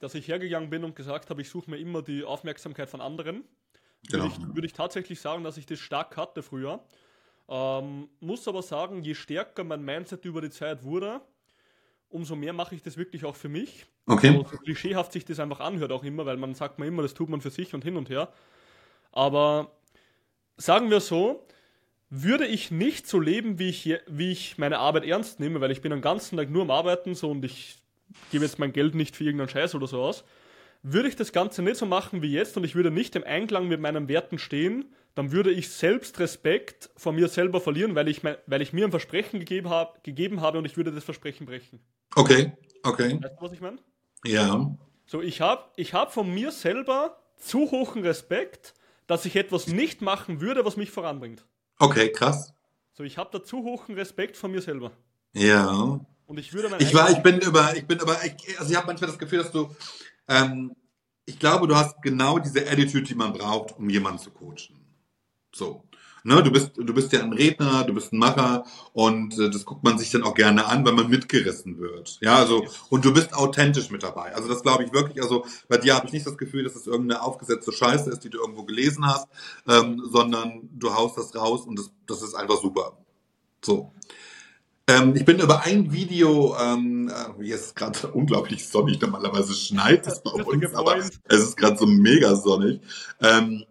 [0.00, 3.44] Dass ich hergegangen bin und gesagt habe, ich suche mir immer die Aufmerksamkeit von anderen.
[4.08, 4.24] Genau.
[4.24, 6.80] Würde, ich, würde ich tatsächlich sagen, dass ich das stark hatte früher.
[7.48, 11.20] Ähm, muss aber sagen, je stärker mein Mindset über die Zeit wurde,
[12.10, 13.86] umso mehr mache ich das wirklich auch für mich.
[14.06, 14.28] Okay.
[14.28, 17.14] Also, so klischeehaft sich das einfach anhört auch immer, weil man sagt man immer, das
[17.14, 18.32] tut man für sich und hin und her.
[19.12, 19.72] Aber
[20.56, 21.46] sagen wir so,
[22.10, 25.82] würde ich nicht so leben, wie ich, wie ich meine Arbeit ernst nehme, weil ich
[25.82, 27.78] bin den ganzen Tag nur am Arbeiten so und ich
[28.30, 30.24] gebe jetzt mein Geld nicht für irgendeinen Scheiß oder so aus,
[30.82, 33.68] würde ich das Ganze nicht so machen wie jetzt und ich würde nicht im Einklang
[33.68, 38.22] mit meinen Werten stehen, dann würde ich selbst Respekt vor mir selber verlieren, weil ich,
[38.22, 41.44] mein, weil ich mir ein Versprechen gegeben, hab, gegeben habe und ich würde das Versprechen
[41.44, 41.80] brechen.
[42.14, 43.18] Okay, okay.
[43.20, 43.78] Weißt du, was ich meine?
[44.24, 44.74] Ja.
[45.06, 48.74] So, ich habe ich hab von mir selber zu hohen Respekt,
[49.06, 51.44] dass ich etwas nicht machen würde, was mich voranbringt.
[51.78, 52.52] Okay, krass.
[52.92, 54.92] So, ich habe da zu hohen Respekt von mir selber.
[55.32, 56.00] Ja.
[56.26, 58.86] Und ich würde Ich war, ich bin über, ich bin aber, ich, also ich habe
[58.86, 59.74] manchmal das Gefühl, dass du,
[60.28, 60.74] ähm,
[61.24, 64.78] ich glaube, du hast genau diese Attitude, die man braucht, um jemanden zu coachen.
[65.54, 65.87] So.
[66.28, 69.64] Ne, du bist, du bist ja ein Redner, du bist ein Macher und äh, das
[69.64, 72.18] guckt man sich dann auch gerne an, weil man mitgerissen wird.
[72.20, 74.34] Ja, also und du bist authentisch mit dabei.
[74.34, 75.22] Also das glaube ich wirklich.
[75.22, 78.24] Also bei dir habe ich nicht das Gefühl, dass es das irgendeine aufgesetzte Scheiße ist,
[78.24, 79.26] die du irgendwo gelesen hast,
[79.66, 82.98] ähm, sondern du haust das raus und das, das ist einfach super.
[83.64, 83.94] So.
[84.86, 89.54] Ähm, ich bin über ein Video, ähm, äh, hier ist es gerade unglaublich sonnig, normalerweise
[89.54, 92.82] schneit es bei uns, aber es ist gerade so mega sonnig.
[93.22, 93.64] Ähm,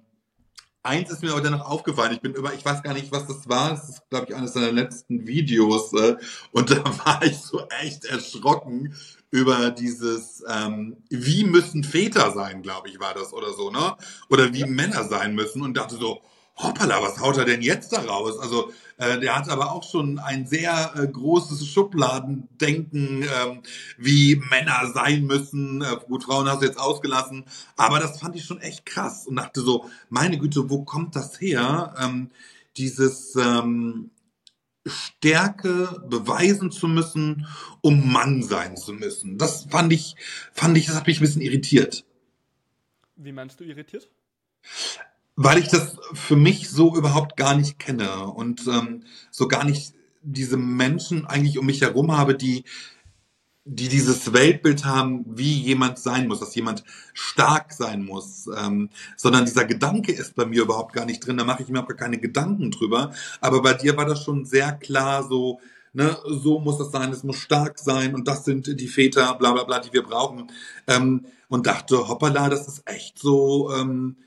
[0.87, 2.13] Eins ist mir aber dennoch aufgefallen.
[2.13, 3.71] Ich bin über, ich weiß gar nicht, was das war.
[3.71, 5.91] Das ist, glaube ich, eines seiner letzten Videos.
[5.91, 6.15] Äh,
[6.53, 8.95] und da war ich so echt erschrocken
[9.29, 13.97] über dieses, ähm, wie müssen Väter sein, glaube ich, war das oder so, ne?
[14.29, 16.21] Oder wie Männer sein müssen und dachte so,
[16.57, 18.39] hoppala, was haut er denn jetzt da raus?
[18.39, 23.61] Also äh, der hat aber auch schon ein sehr äh, großes Schubladendenken, ähm,
[23.97, 25.81] wie Männer sein müssen.
[25.81, 29.35] Äh, gut, Frauen hast du jetzt ausgelassen, aber das fand ich schon echt krass und
[29.35, 31.93] dachte so, meine Güte, wo kommt das her?
[31.99, 32.31] Ähm,
[32.77, 34.11] dieses ähm,
[34.85, 37.45] Stärke beweisen zu müssen,
[37.81, 39.37] um Mann sein zu müssen.
[39.37, 40.15] Das fand ich,
[40.53, 42.05] fand ich, das hat mich ein bisschen irritiert.
[43.15, 44.09] Wie meinst du irritiert?
[45.37, 49.93] Weil ich das für mich so überhaupt gar nicht kenne und ähm, so gar nicht
[50.23, 52.65] diese Menschen eigentlich um mich herum habe, die,
[53.63, 59.45] die dieses Weltbild haben, wie jemand sein muss, dass jemand stark sein muss, ähm, sondern
[59.45, 61.97] dieser Gedanke ist bei mir überhaupt gar nicht drin, da mache ich mir auch gar
[61.97, 63.11] keine Gedanken drüber.
[63.39, 65.59] Aber bei dir war das schon sehr klar so,
[65.93, 69.51] ne, so muss das sein, es muss stark sein und das sind die Väter, bla
[69.51, 70.49] bla bla, die wir brauchen.
[70.87, 74.17] Ähm, und dachte, hoppala, das ist echt so, ähm,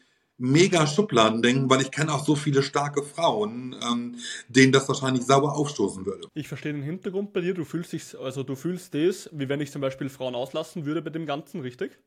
[0.40, 4.16] mega Schubladen denken, weil ich kenne auch so viele starke Frauen, ähm,
[4.48, 6.28] denen das wahrscheinlich sauber aufstoßen würde.
[6.34, 7.54] Ich verstehe den Hintergrund bei dir.
[7.54, 11.02] Du fühlst dich, also du fühlst das, wie wenn ich zum Beispiel Frauen auslassen würde
[11.02, 11.98] bei dem Ganzen, richtig?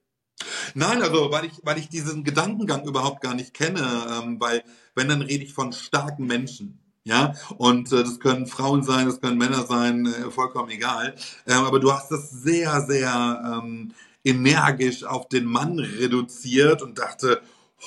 [0.74, 3.88] Nein, also weil ich, weil ich diesen Gedankengang überhaupt gar nicht kenne,
[4.20, 4.64] ähm, weil
[4.96, 6.80] wenn dann rede ich von starken Menschen.
[7.06, 11.16] Ja, und äh, das können Frauen sein, das können Männer sein, äh, vollkommen egal.
[11.46, 13.92] Ähm, aber du hast das sehr, sehr ähm,
[14.24, 17.42] energisch auf den Mann reduziert und dachte,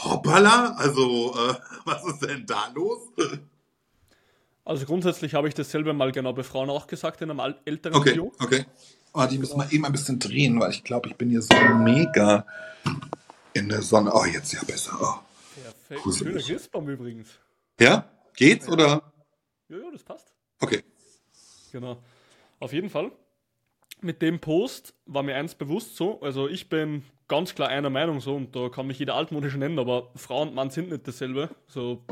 [0.04, 1.54] Hoppala, also äh,
[1.84, 2.98] was ist denn da los?
[4.64, 8.10] Also grundsätzlich habe ich dasselbe mal genau bei Frauen auch gesagt in einem älteren okay,
[8.10, 8.32] Video.
[8.40, 8.66] Okay,
[9.18, 11.54] Oh, die müssen wir eben ein bisschen drehen, weil ich glaube, ich bin hier so
[11.78, 12.46] mega
[13.54, 14.12] in der Sonne.
[14.12, 14.92] Oh, jetzt ja besser.
[15.00, 15.14] Oh.
[15.88, 16.16] Perfekt.
[16.18, 17.30] Schöner Christbaum übrigens.
[17.80, 18.10] Ja?
[18.36, 19.10] Geht's oder?
[19.70, 20.34] Ja, ja, das passt.
[20.60, 20.82] Okay.
[21.72, 22.02] Genau.
[22.60, 23.10] Auf jeden Fall.
[24.02, 28.20] Mit dem Post war mir eins bewusst so, also ich bin ganz klar einer Meinung
[28.20, 31.50] so und da kann mich jeder altmodisch nennen, aber Frau und Mann sind nicht dasselbe.
[31.66, 32.04] So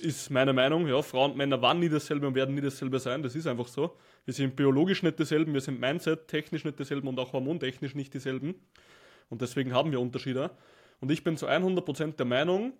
[0.00, 0.86] ist meine Meinung.
[0.86, 3.22] Ja, Frau und Männer waren nie dasselbe und werden nie dasselbe sein.
[3.22, 3.96] Das ist einfach so.
[4.24, 8.14] Wir sind biologisch nicht dieselben, wir sind Mindset technisch nicht dieselben und auch hormontechnisch nicht
[8.14, 8.54] dieselben.
[9.28, 10.50] Und deswegen haben wir Unterschiede.
[11.00, 12.72] Und ich bin zu 100% der Meinung,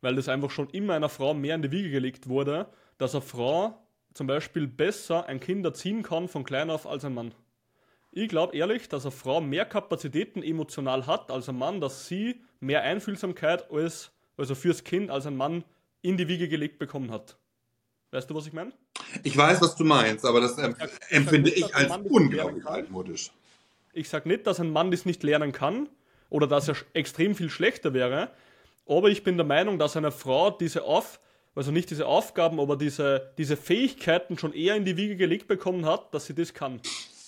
[0.00, 3.22] weil das einfach schon immer einer Frau mehr in die Wiege gelegt wurde, dass eine
[3.22, 7.32] Frau zum Beispiel besser ein Kind erziehen kann von klein auf als ein Mann
[8.18, 12.40] Ich glaube ehrlich, dass eine Frau mehr Kapazitäten emotional hat als ein Mann, dass sie
[12.60, 15.64] mehr Einfühlsamkeit als, also fürs Kind als ein Mann
[16.00, 17.36] in die Wiege gelegt bekommen hat.
[18.12, 18.72] Weißt du, was ich meine?
[19.22, 23.32] Ich weiß, was du meinst, aber das ähm, ich empfinde ich, ich als unglaublich altmodisch.
[23.92, 25.86] Ich sage nicht, dass ein Mann das nicht lernen kann
[26.30, 28.30] oder dass er extrem viel schlechter wäre,
[28.86, 31.20] aber ich bin der Meinung, dass eine Frau diese Auf,
[31.54, 35.84] also nicht diese Aufgaben, aber diese, diese Fähigkeiten schon eher in die Wiege gelegt bekommen
[35.84, 36.80] hat, dass sie das kann.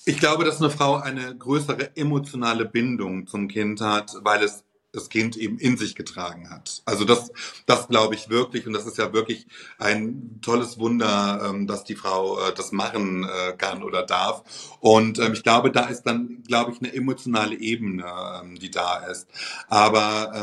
[0.08, 5.10] Ich glaube, dass eine Frau eine größere emotionale Bindung zum Kind hat, weil es das
[5.10, 6.80] Kind eben in sich getragen hat.
[6.86, 7.30] Also das,
[7.66, 11.94] das glaube ich wirklich und das ist ja wirklich ein tolles Wunder, ähm, dass die
[11.94, 14.44] Frau äh, das machen äh, kann oder darf.
[14.80, 18.06] Und ähm, ich glaube, da ist dann, glaube ich, eine emotionale Ebene,
[18.42, 19.28] ähm, die da ist.
[19.68, 20.42] Aber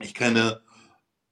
[0.00, 0.62] ich kenne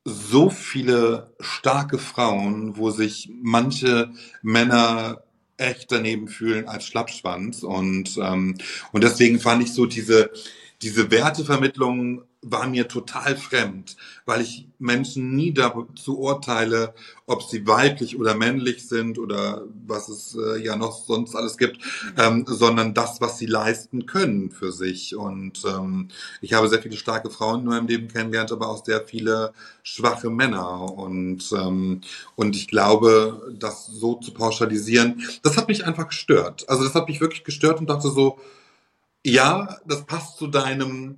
[0.04, 5.24] so viele starke Frauen, wo sich manche Männer
[5.56, 7.62] echt daneben fühlen als Schlappschwanz.
[7.62, 8.56] Und, ähm,
[8.92, 10.30] und deswegen fand ich so diese,
[10.82, 16.94] diese Wertevermittlung war mir total fremd, weil ich Menschen nie dazu urteile,
[17.26, 21.78] ob sie weiblich oder männlich sind oder was es äh, ja noch sonst alles gibt,
[22.18, 25.16] ähm, sondern das, was sie leisten können für sich.
[25.16, 26.09] Und ähm,
[26.42, 29.52] ich habe sehr viele starke Frauen in meinem Leben kennengelernt, aber auch sehr viele
[29.83, 30.92] schwache Männer.
[30.92, 32.02] Und, ähm,
[32.37, 36.68] und ich glaube, das so zu pauschalisieren, das hat mich einfach gestört.
[36.68, 38.38] Also das hat mich wirklich gestört und dachte so,
[39.24, 41.16] ja, das passt zu deinem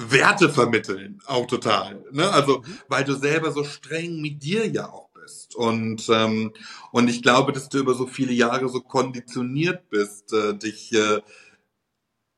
[0.00, 2.04] Werte vermitteln auch total.
[2.10, 2.30] Ne?
[2.30, 2.78] Also, mhm.
[2.88, 5.54] weil du selber so streng mit dir ja auch bist.
[5.54, 6.52] Und, ähm,
[6.92, 11.20] und ich glaube, dass du über so viele Jahre so konditioniert bist, äh, dich äh,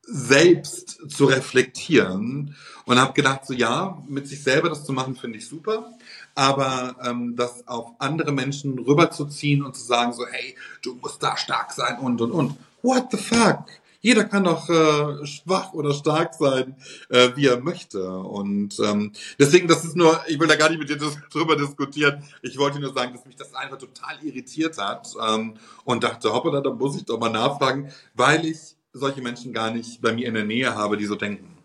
[0.01, 2.55] selbst zu reflektieren.
[2.85, 5.93] Und habe gedacht, so ja, mit sich selber das zu machen, finde ich super.
[6.35, 11.37] Aber ähm, das auf andere Menschen rüberzuziehen und zu sagen, so, hey, du musst da
[11.37, 12.57] stark sein und und und.
[12.81, 13.65] What the fuck?
[14.03, 16.75] Jeder kann doch äh, schwach oder stark sein,
[17.09, 18.05] äh, wie er möchte.
[18.05, 20.97] Und ähm, deswegen, das ist nur, ich will da gar nicht mit dir
[21.31, 22.21] drüber diskutieren.
[22.41, 26.59] Ich wollte nur sagen, dass mich das einfach total irritiert hat ähm, und dachte, hoppala,
[26.59, 30.33] da muss ich doch mal nachfragen, weil ich solche Menschen gar nicht bei mir in
[30.33, 31.57] der Nähe habe, die so denken.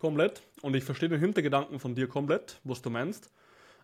[0.00, 0.42] Komplett.
[0.60, 3.30] Und ich verstehe den Hintergedanken von dir komplett, was du meinst.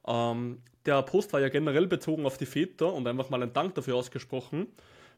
[0.09, 3.77] Ähm, der Post war ja generell bezogen auf die Väter und einfach mal ein Dank
[3.77, 4.66] dafür ausgesprochen.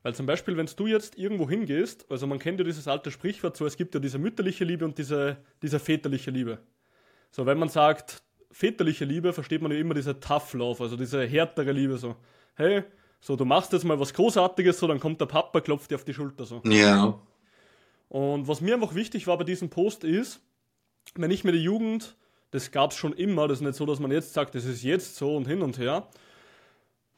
[0.03, 3.57] Weil zum Beispiel, wenn du jetzt irgendwo hingehst, also man kennt ja dieses alte Sprichwort
[3.57, 6.59] so, es gibt ja diese mütterliche Liebe und diese, diese väterliche Liebe.
[7.31, 11.25] So, wenn man sagt, väterliche Liebe, versteht man ja immer diese Tough Love, also diese
[11.25, 12.17] härtere Liebe, so,
[12.55, 12.83] hey,
[13.21, 16.05] so, du machst jetzt mal was Großartiges, so, dann kommt der Papa, klopft dir auf
[16.05, 16.63] die Schulter, so.
[16.65, 17.21] Ja.
[18.09, 20.41] Und was mir einfach wichtig war bei diesem Post ist,
[21.15, 22.17] wenn ich mir die Jugend,
[22.51, 24.83] das gab es schon immer, das ist nicht so, dass man jetzt sagt, das ist
[24.83, 26.09] jetzt so und hin und her.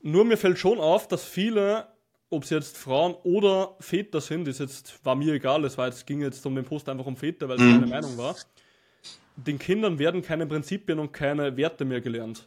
[0.02, 1.86] Nur mir fällt schon auf, dass viele
[2.32, 6.06] ob es jetzt Frauen oder Väter sind, ist jetzt, war mir egal, es war jetzt,
[6.06, 7.72] ging jetzt um den Post einfach um Väter, weil es mhm.
[7.72, 8.34] meine Meinung war.
[9.36, 12.46] Den Kindern werden keine Prinzipien und keine Werte mehr gelernt.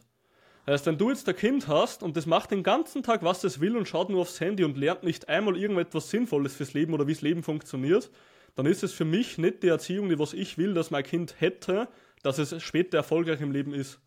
[0.64, 3.44] Das heißt, wenn du jetzt ein Kind hast und das macht den ganzen Tag, was
[3.44, 6.92] es will und schaut nur aufs Handy und lernt nicht einmal irgendetwas Sinnvolles fürs Leben
[6.92, 8.10] oder wie das Leben funktioniert,
[8.56, 11.36] dann ist es für mich nicht die Erziehung, die was ich will, dass mein Kind
[11.40, 11.88] hätte,
[12.22, 14.00] dass es später erfolgreich im Leben ist.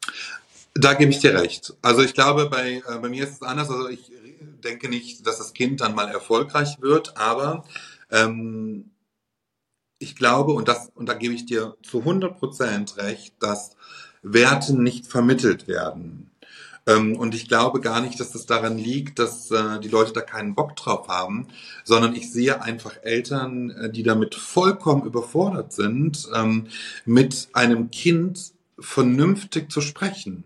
[0.75, 1.73] Da gebe ich dir recht.
[1.81, 3.69] Also ich glaube, bei, äh, bei mir ist es anders.
[3.69, 4.11] Also ich
[4.61, 7.65] denke nicht, dass das Kind dann mal erfolgreich wird, aber
[8.11, 8.91] ähm,
[9.99, 13.75] ich glaube, und, das, und da gebe ich dir zu 100 Prozent recht, dass
[14.21, 16.31] Werte nicht vermittelt werden.
[16.87, 20.21] Ähm, und ich glaube gar nicht, dass das daran liegt, dass äh, die Leute da
[20.21, 21.47] keinen Bock drauf haben,
[21.83, 26.67] sondern ich sehe einfach Eltern, äh, die damit vollkommen überfordert sind, ähm,
[27.05, 30.43] mit einem Kind vernünftig zu sprechen.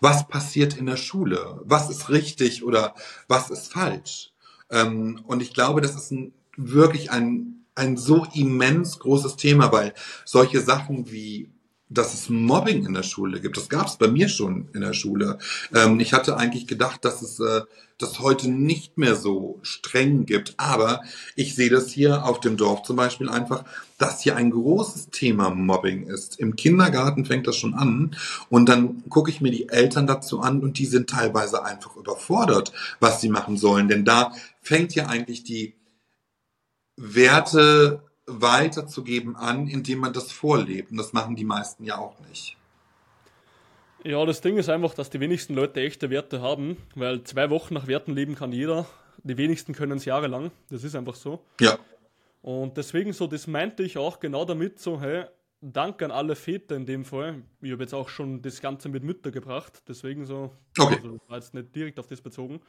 [0.00, 1.60] Was passiert in der Schule?
[1.64, 2.94] Was ist richtig oder
[3.28, 4.32] was ist falsch?
[4.70, 9.94] Ähm, und ich glaube, das ist ein, wirklich ein, ein so immens großes Thema, weil
[10.24, 11.50] solche Sachen wie
[11.90, 13.56] dass es Mobbing in der Schule gibt.
[13.56, 15.38] Das gab es bei mir schon in der Schule.
[15.72, 17.62] Ähm, ich hatte eigentlich gedacht, dass es äh,
[17.98, 20.54] das heute nicht mehr so streng gibt.
[20.56, 21.02] Aber
[21.36, 23.64] ich sehe das hier auf dem Dorf zum Beispiel einfach,
[24.04, 26.38] dass hier ein großes Thema Mobbing ist.
[26.38, 28.14] Im Kindergarten fängt das schon an
[28.50, 32.72] und dann gucke ich mir die Eltern dazu an und die sind teilweise einfach überfordert,
[33.00, 33.88] was sie machen sollen.
[33.88, 35.74] Denn da fängt ja eigentlich die
[36.96, 40.90] Werte weiterzugeben an, indem man das vorlebt.
[40.90, 42.58] Und das machen die meisten ja auch nicht.
[44.04, 47.72] Ja, das Ding ist einfach, dass die wenigsten Leute echte Werte haben, weil zwei Wochen
[47.72, 48.84] nach Werten leben kann jeder.
[49.22, 50.50] Die wenigsten können es jahrelang.
[50.68, 51.40] Das ist einfach so.
[51.58, 51.78] Ja.
[52.44, 55.24] Und deswegen so, das meinte ich auch genau damit, so, hey,
[55.66, 57.42] Danke an alle Väter in dem Fall.
[57.62, 60.50] Ich habe jetzt auch schon das Ganze mit Mütter gebracht, deswegen so.
[60.78, 60.96] Okay.
[60.96, 62.60] Also war jetzt nicht direkt auf das bezogen.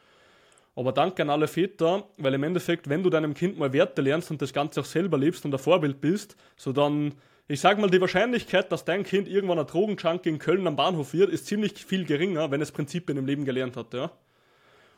[0.77, 4.31] Aber danke an alle Väter, weil im Endeffekt, wenn du deinem Kind mal Werte lernst
[4.31, 7.15] und das Ganze auch selber lebst und ein Vorbild bist, so dann,
[7.49, 11.13] ich sag mal, die Wahrscheinlichkeit, dass dein Kind irgendwann ein Drogenjunkie in Köln am Bahnhof
[11.13, 14.09] wird, ist ziemlich viel geringer, wenn es Prinzipien im Leben gelernt hat, ja.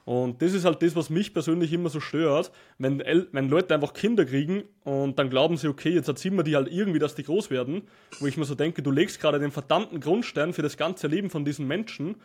[0.07, 3.91] Und das ist halt das, was mich persönlich immer so stört, wenn, wenn Leute einfach
[3.91, 7.23] Kinder kriegen und dann glauben sie, okay, jetzt erziehen wir die halt irgendwie, dass die
[7.23, 7.81] groß werden,
[8.21, 11.29] wo ich mir so denke, du legst gerade den verdammten Grundstein für das ganze Leben
[11.29, 12.15] von diesen Menschen.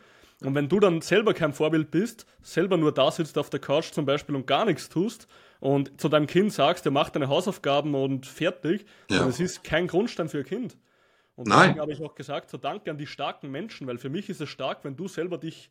[0.44, 3.90] Und wenn du dann selber kein Vorbild bist, selber nur da sitzt auf der Couch
[3.90, 5.26] zum Beispiel und gar nichts tust
[5.58, 9.18] und zu deinem Kind sagst, er macht deine Hausaufgaben und fertig, ja.
[9.18, 10.76] dann es ist kein Grundstein für ein Kind.
[11.34, 11.62] Und Nein.
[11.62, 14.40] deswegen habe ich auch gesagt, so danke an die starken Menschen, weil für mich ist
[14.40, 15.68] es stark, wenn du selber dich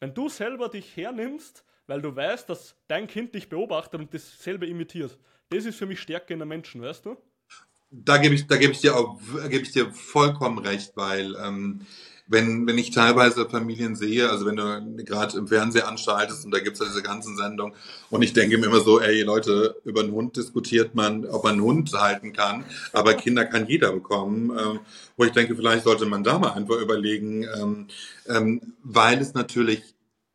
[0.00, 4.66] wenn du selber dich hernimmst, weil du weißt, dass dein Kind dich beobachtet und dasselbe
[4.66, 5.18] imitiert,
[5.50, 7.16] das ist für mich Stärke in der Menschen, weißt du?
[7.90, 8.94] Da gebe ich, da gebe ich dir
[9.48, 11.86] gebe ich dir vollkommen recht, weil ähm,
[12.28, 16.60] wenn, wenn ich teilweise Familien sehe, also wenn du gerade im Fernseher anschaltest und da
[16.60, 17.74] gibt's ja diese ganzen Sendungen
[18.10, 21.54] und ich denke mir immer so, ey Leute, über einen Hund diskutiert man, ob man
[21.54, 24.80] einen Hund halten kann, aber Kinder kann jeder bekommen, ähm,
[25.16, 27.86] wo ich denke, vielleicht sollte man da mal einfach überlegen, ähm,
[28.28, 29.82] ähm, weil es natürlich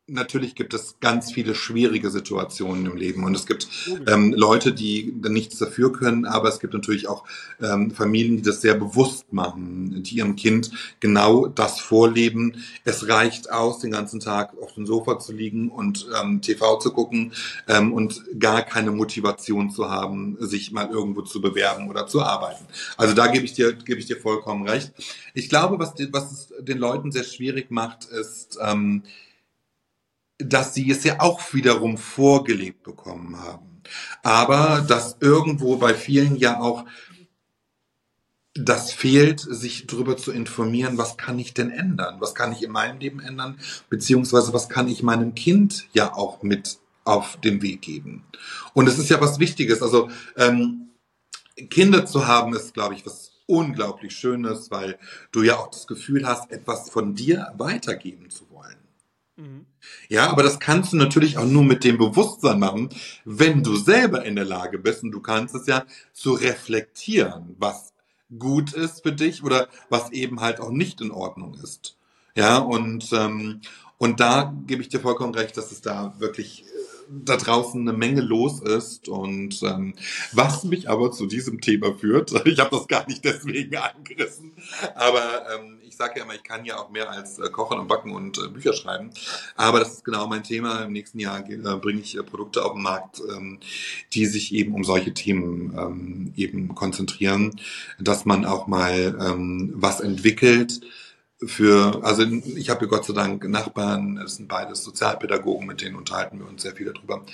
[0.06, 3.68] natürlich gibt es ganz viele schwierige Situationen im Leben und es gibt
[4.06, 7.24] ähm, Leute, die nichts dafür können, aber es gibt natürlich auch
[7.62, 12.64] ähm, Familien, die das sehr bewusst machen, die ihrem Kind genau das vorleben.
[12.84, 16.92] Es reicht aus, den ganzen Tag auf dem Sofa zu liegen und ähm, TV zu
[16.92, 17.32] gucken
[17.66, 22.66] ähm, und gar keine Motivation zu haben, sich mal irgendwo zu bewerben oder zu arbeiten.
[22.98, 24.92] Also da gebe ich dir gebe ich dir vollkommen recht.
[25.32, 29.02] Ich glaube, was, was es den Leuten sehr schwierig macht, ist ähm,
[30.38, 33.82] dass sie es ja auch wiederum vorgelegt bekommen haben.
[34.22, 36.84] Aber dass irgendwo bei vielen ja auch
[38.54, 42.20] das fehlt, sich darüber zu informieren, was kann ich denn ändern?
[42.20, 43.58] Was kann ich in meinem Leben ändern?
[43.90, 48.24] Beziehungsweise was kann ich meinem Kind ja auch mit auf den Weg geben?
[48.72, 49.82] Und es ist ja was Wichtiges.
[49.82, 50.90] Also ähm,
[51.68, 54.98] Kinder zu haben, ist, glaube ich, was unglaublich Schönes, weil
[55.32, 58.83] du ja auch das Gefühl hast, etwas von dir weitergeben zu wollen.
[59.36, 59.66] Mhm.
[60.08, 62.90] Ja, aber das kannst du natürlich auch nur mit dem Bewusstsein machen,
[63.24, 67.92] wenn du selber in der Lage bist und du kannst es ja zu reflektieren, was
[68.38, 71.96] gut ist für dich oder was eben halt auch nicht in Ordnung ist.
[72.36, 73.60] Ja, und, ähm,
[73.98, 76.64] und da gebe ich dir vollkommen recht, dass es da wirklich
[77.24, 79.08] da draußen eine Menge los ist.
[79.08, 79.94] Und ähm,
[80.32, 84.52] was mich aber zu diesem Thema führt, ich habe das gar nicht deswegen angerissen,
[84.94, 87.86] aber ähm, ich sage ja immer, ich kann ja auch mehr als äh, kochen und
[87.86, 89.10] backen und äh, Bücher schreiben.
[89.54, 90.82] Aber das ist genau mein Thema.
[90.82, 93.60] Im nächsten Jahr äh, bringe ich äh, Produkte auf den Markt, ähm,
[94.12, 97.60] die sich eben um solche Themen ähm, eben konzentrieren,
[98.00, 100.80] dass man auch mal ähm, was entwickelt,
[101.42, 106.38] für, also ich habe Gott sei Dank Nachbarn, es sind beides Sozialpädagogen, mit denen unterhalten
[106.38, 107.24] wir uns sehr viel darüber.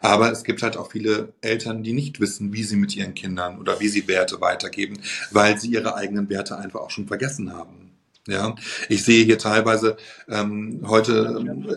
[0.00, 3.58] Aber es gibt halt auch viele Eltern, die nicht wissen, wie sie mit ihren Kindern
[3.58, 7.92] oder wie sie Werte weitergeben, weil sie ihre eigenen Werte einfach auch schon vergessen haben.
[8.26, 8.54] Ja,
[8.88, 9.96] ich sehe hier teilweise
[10.28, 11.76] ähm, heute,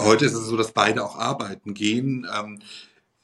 [0.00, 2.26] heute ist es so, dass beide auch arbeiten gehen.
[2.32, 2.60] Ähm,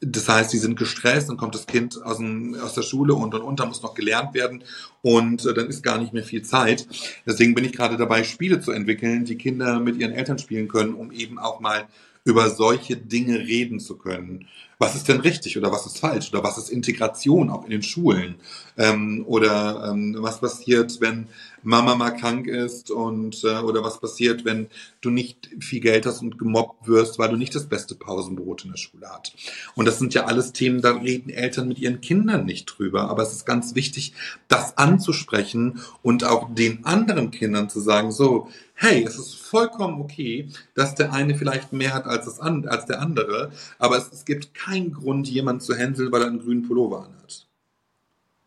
[0.01, 3.35] das heißt, sie sind gestresst, dann kommt das Kind aus, dem, aus der Schule und
[3.35, 4.65] und und, da muss noch gelernt werden
[5.03, 6.87] und äh, dann ist gar nicht mehr viel Zeit.
[7.27, 10.95] Deswegen bin ich gerade dabei, Spiele zu entwickeln, die Kinder mit ihren Eltern spielen können,
[10.95, 11.87] um eben auch mal
[12.25, 14.47] über solche Dinge reden zu können.
[14.79, 17.83] Was ist denn richtig oder was ist falsch oder was ist Integration auch in den
[17.83, 18.37] Schulen?
[18.79, 21.29] Ähm, oder ähm, was passiert, wenn
[21.63, 24.69] Mama mal krank ist und äh, oder was passiert, wenn
[25.01, 28.71] du nicht viel Geld hast und gemobbt wirst, weil du nicht das beste Pausenbrot in
[28.71, 29.35] der Schule hast.
[29.75, 33.11] Und das sind ja alles Themen, da reden Eltern mit ihren Kindern nicht drüber.
[33.11, 34.15] Aber es ist ganz wichtig,
[34.49, 40.49] das anzusprechen und auch den anderen Kindern zu sagen, so, hey, es ist vollkommen okay,
[40.75, 44.25] dass der eine vielleicht mehr hat als, das an, als der andere, aber es, es
[44.25, 47.20] gibt keinen Grund, jemanden zu hänseln, weil er einen grünen Pullover anhat.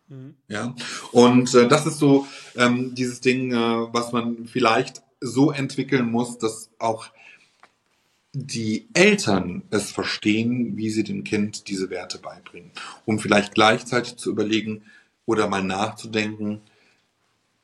[0.08, 0.36] Mhm.
[0.48, 0.76] Ja,
[1.12, 6.38] und äh, das ist so ähm, dieses Ding, äh, was man vielleicht so entwickeln muss,
[6.38, 7.08] dass auch
[8.34, 12.72] die Eltern es verstehen, wie sie dem Kind diese Werte beibringen,
[13.06, 14.84] um vielleicht gleichzeitig zu überlegen
[15.26, 16.62] oder mal nachzudenken,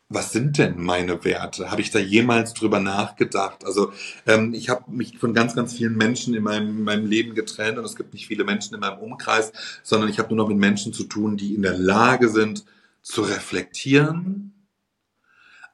[0.10, 1.70] was sind denn meine Werte?
[1.70, 3.64] Habe ich da jemals drüber nachgedacht?
[3.64, 3.94] Also
[4.26, 7.86] ähm, ich habe mich von ganz, ganz vielen Menschen in meinem, meinem Leben getrennt und
[7.86, 9.52] es gibt nicht viele Menschen in meinem Umkreis,
[9.84, 12.66] sondern ich habe nur noch mit Menschen zu tun, die in der Lage sind
[13.04, 14.54] zu reflektieren,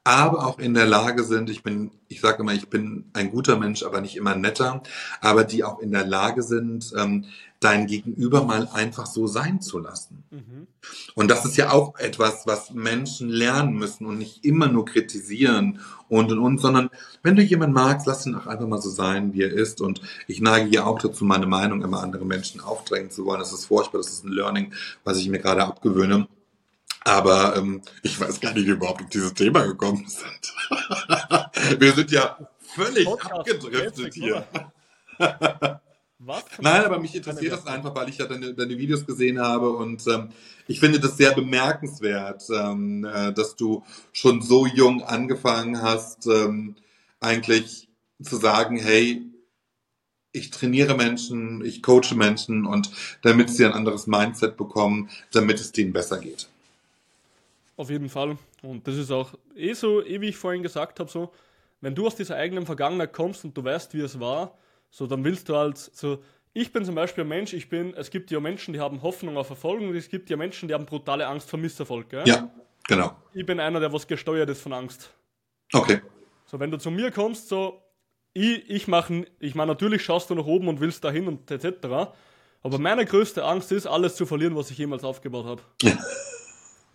[0.05, 3.57] aber auch in der Lage sind, ich bin, ich sage immer, ich bin ein guter
[3.57, 4.83] Mensch, aber nicht immer netter,
[5.19, 7.25] aber die auch in der Lage sind, ähm,
[7.59, 10.23] dein Gegenüber mal einfach so sein zu lassen.
[10.29, 10.67] Mhm.
[11.15, 15.79] Und das ist ja auch etwas, was Menschen lernen müssen und nicht immer nur kritisieren
[16.07, 16.91] und und und, sondern
[17.23, 19.81] wenn du jemanden magst, lass ihn auch einfach mal so sein, wie er ist.
[19.81, 23.39] Und ich neige ja auch dazu, meine Meinung immer anderen Menschen aufdrängen zu wollen.
[23.39, 24.71] Das ist furchtbar, das ist ein Learning,
[25.03, 26.27] was ich mir gerade abgewöhne.
[27.05, 31.79] Aber ähm, ich weiß gar nicht, wie wir überhaupt auf dieses Thema gekommen sind.
[31.79, 34.47] wir sind ja völlig abgedriftet hier.
[36.17, 36.43] Was?
[36.59, 40.05] Nein, aber mich interessiert das einfach, weil ich ja deine, deine Videos gesehen habe und
[40.07, 40.29] ähm,
[40.67, 46.75] ich finde das sehr bemerkenswert, ähm, äh, dass du schon so jung angefangen hast, ähm,
[47.19, 47.87] eigentlich
[48.19, 49.21] zu sagen, hey,
[50.31, 52.89] ich trainiere Menschen, ich coache Menschen und
[53.21, 56.49] damit sie ein anderes Mindset bekommen, damit es denen besser geht.
[57.77, 58.37] Auf jeden Fall.
[58.61, 61.31] Und das ist auch eh so, eh wie ich vorhin gesagt habe, so,
[61.81, 64.57] wenn du aus dieser eigenen Vergangenheit kommst und du weißt, wie es war,
[64.89, 66.19] so dann willst du halt so,
[66.53, 69.35] ich bin zum Beispiel ein Mensch, ich bin, es gibt ja Menschen, die haben Hoffnung
[69.35, 72.23] auf Erfolg und es gibt ja Menschen, die haben brutale Angst vor Misserfolg, gell?
[72.25, 72.49] Ja,
[72.87, 73.13] genau.
[73.33, 75.13] Ich bin einer, der was gesteuert ist von Angst.
[75.73, 76.01] Okay.
[76.45, 77.81] So, wenn du zu mir kommst, so,
[78.31, 82.13] ich, ich mache, ich meine, natürlich schaust du nach oben und willst dahin und etc.
[82.63, 85.61] Aber meine größte Angst ist, alles zu verlieren, was ich jemals aufgebaut habe.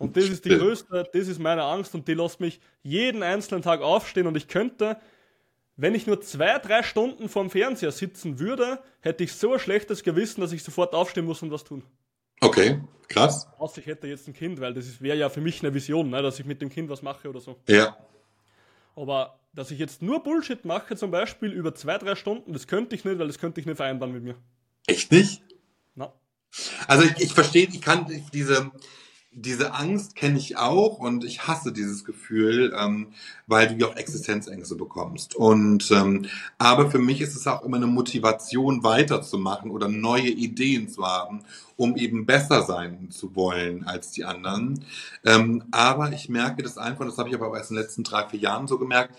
[0.01, 3.61] Und das ist die größte, das ist meine Angst und die lässt mich jeden einzelnen
[3.61, 4.97] Tag aufstehen und ich könnte,
[5.77, 10.03] wenn ich nur zwei, drei Stunden vorm Fernseher sitzen würde, hätte ich so ein schlechtes
[10.03, 11.83] Gewissen, dass ich sofort aufstehen muss und was tun.
[12.41, 13.47] Okay, krass.
[13.59, 16.23] Außer ich hätte jetzt ein Kind, weil das wäre ja für mich eine Vision, ne,
[16.23, 17.59] dass ich mit dem Kind was mache oder so.
[17.67, 17.95] Ja.
[18.95, 22.95] Aber dass ich jetzt nur Bullshit mache, zum Beispiel über zwei, drei Stunden, das könnte
[22.95, 24.35] ich nicht, weil das könnte ich nicht vereinbaren mit mir.
[24.87, 25.43] Echt nicht?
[25.93, 26.11] Na.
[26.87, 28.71] Also ich, ich verstehe, ich kann diese,
[29.33, 33.07] diese Angst kenne ich auch und ich hasse dieses Gefühl, ähm,
[33.47, 35.35] weil du ja auch Existenzängste bekommst.
[35.35, 36.25] Und ähm,
[36.57, 41.43] aber für mich ist es auch immer eine Motivation, weiterzumachen oder neue Ideen zu haben,
[41.77, 44.83] um eben besser sein zu wollen als die anderen.
[45.23, 48.03] Ähm, aber ich merke das einfach, das habe ich aber auch erst in den letzten
[48.03, 49.15] drei, vier Jahren so gemerkt,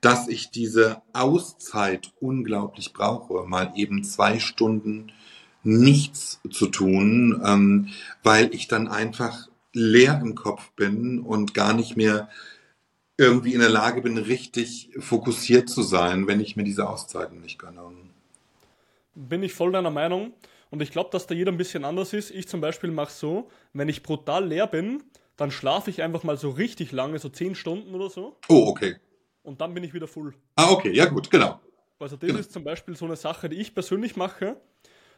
[0.00, 5.12] dass ich diese Auszeit unglaublich brauche, mal eben zwei Stunden
[5.62, 7.88] nichts zu tun, ähm,
[8.24, 12.28] weil ich dann einfach leer im Kopf bin und gar nicht mehr
[13.16, 17.58] irgendwie in der Lage bin, richtig fokussiert zu sein, wenn ich mir diese Auszeiten nicht
[17.58, 17.82] gönne.
[19.14, 20.32] Bin ich voll deiner Meinung.
[20.70, 22.30] Und ich glaube, dass da jeder ein bisschen anders ist.
[22.30, 25.02] Ich zum Beispiel mache so, wenn ich brutal leer bin,
[25.36, 28.36] dann schlafe ich einfach mal so richtig lange, so 10 Stunden oder so.
[28.48, 28.96] Oh, okay.
[29.42, 30.34] Und dann bin ich wieder full.
[30.56, 31.60] Ah, okay, ja gut, genau.
[31.98, 32.40] Also das genau.
[32.40, 34.56] ist zum Beispiel so eine Sache, die ich persönlich mache.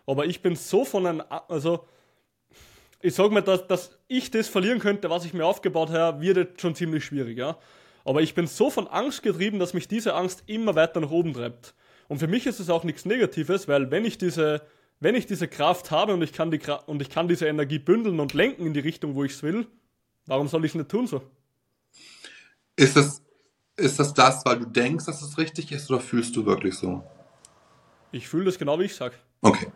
[0.06, 1.86] Aber ich bin so von einem, also
[3.04, 6.58] ich sag mal, dass, dass ich das verlieren könnte, was ich mir aufgebaut habe, wird
[6.58, 7.58] schon ziemlich schwierig, ja.
[8.02, 11.34] Aber ich bin so von Angst getrieben, dass mich diese Angst immer weiter nach oben
[11.34, 11.74] treibt.
[12.08, 14.62] Und für mich ist es auch nichts Negatives, weil wenn ich diese,
[15.00, 18.20] wenn ich diese Kraft habe und ich kann die und ich kann diese Energie bündeln
[18.20, 19.66] und lenken in die Richtung, wo ich es will,
[20.24, 21.20] warum soll ich es nicht tun so?
[22.74, 23.22] Ist das,
[23.76, 27.04] ist das das, weil du denkst, dass es richtig ist, oder fühlst du wirklich so?
[28.12, 29.12] Ich fühle das genau, wie ich sag.
[29.42, 29.66] Okay.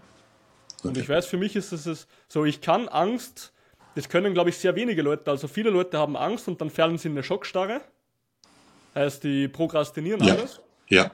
[0.83, 3.53] Und ich weiß, für mich ist es so, ich kann Angst,
[3.95, 5.31] das können, glaube ich, sehr wenige Leute.
[5.31, 7.81] Also viele Leute haben Angst und dann fallen sie in eine Schockstarre.
[8.95, 10.35] Heißt, die prokrastinieren ja.
[10.35, 10.61] alles.
[10.89, 11.11] Ja.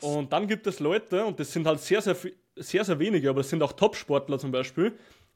[0.00, 2.16] Und dann gibt es Leute, und das sind halt sehr, sehr,
[2.56, 4.92] sehr, sehr wenige, aber es sind auch Top-Sportler zum Beispiel,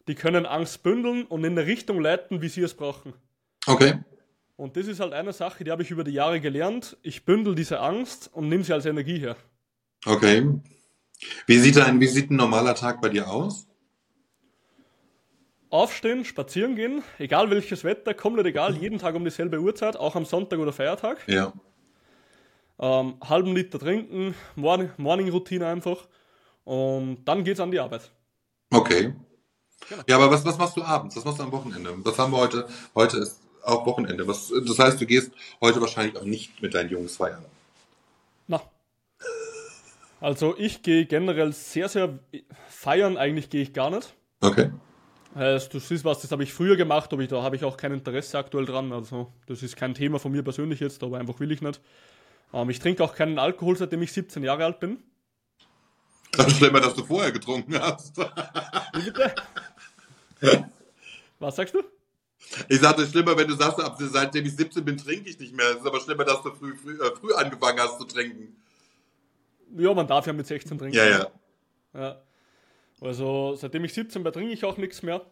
[0.09, 3.15] die können Angst bündeln und in eine Richtung leiten, wie sie es brauchen.
[3.67, 3.99] Okay.
[4.57, 6.97] Und das ist halt eine Sache, die habe ich über die Jahre gelernt.
[7.03, 9.37] Ich bündel diese Angst und nehme sie als Energie her.
[10.05, 10.47] Okay.
[11.47, 13.67] Wie sieht, ein, wie sieht ein normaler Tag bei dir aus?
[15.69, 20.25] Aufstehen, spazieren gehen, egal welches Wetter, komplett egal, jeden Tag um dieselbe Uhrzeit, auch am
[20.25, 21.19] Sonntag oder Feiertag.
[21.29, 21.53] Ja.
[22.81, 26.09] Ähm, halben Liter trinken, Morning-Routine einfach.
[26.65, 28.11] Und dann geht's an die Arbeit.
[28.71, 29.15] Okay.
[29.89, 30.03] Genau.
[30.09, 31.17] Ja, aber was, was machst du abends?
[31.17, 31.95] Was machst du am Wochenende?
[32.05, 32.69] Was haben wir heute?
[32.95, 34.27] Heute ist auch Wochenende.
[34.27, 37.45] Was, das heißt, du gehst heute wahrscheinlich auch nicht mit deinen Jungs feiern.
[40.21, 42.19] Also ich gehe generell sehr, sehr
[42.69, 44.15] feiern, eigentlich gehe ich gar nicht.
[44.41, 44.71] Okay.
[45.35, 47.77] Heißt, du siehst was, das habe ich früher gemacht, aber ich, da habe ich auch
[47.77, 48.93] kein Interesse aktuell dran.
[48.93, 51.81] Also das ist kein Thema von mir persönlich jetzt, aber einfach will ich nicht.
[52.53, 54.99] Ähm, ich trinke auch keinen Alkohol, seitdem ich 17 Jahre alt bin.
[56.33, 58.19] Das ist schlimmer, dass du vorher getrunken hast.
[58.19, 59.35] Wie bitte?
[61.39, 61.83] Was sagst du?
[62.69, 65.71] Ich sagte, schlimmer, wenn du sagst, seitdem ich 17 bin, trinke ich nicht mehr.
[65.71, 68.57] Es ist aber schlimmer, dass du früh, früh, äh, früh angefangen hast zu trinken.
[69.77, 70.97] Ja, man darf ja mit 16 trinken.
[70.97, 71.27] Ja, ja.
[71.95, 72.23] ja.
[73.01, 75.23] Also seitdem ich 17 bin, trinke ich auch nichts mehr.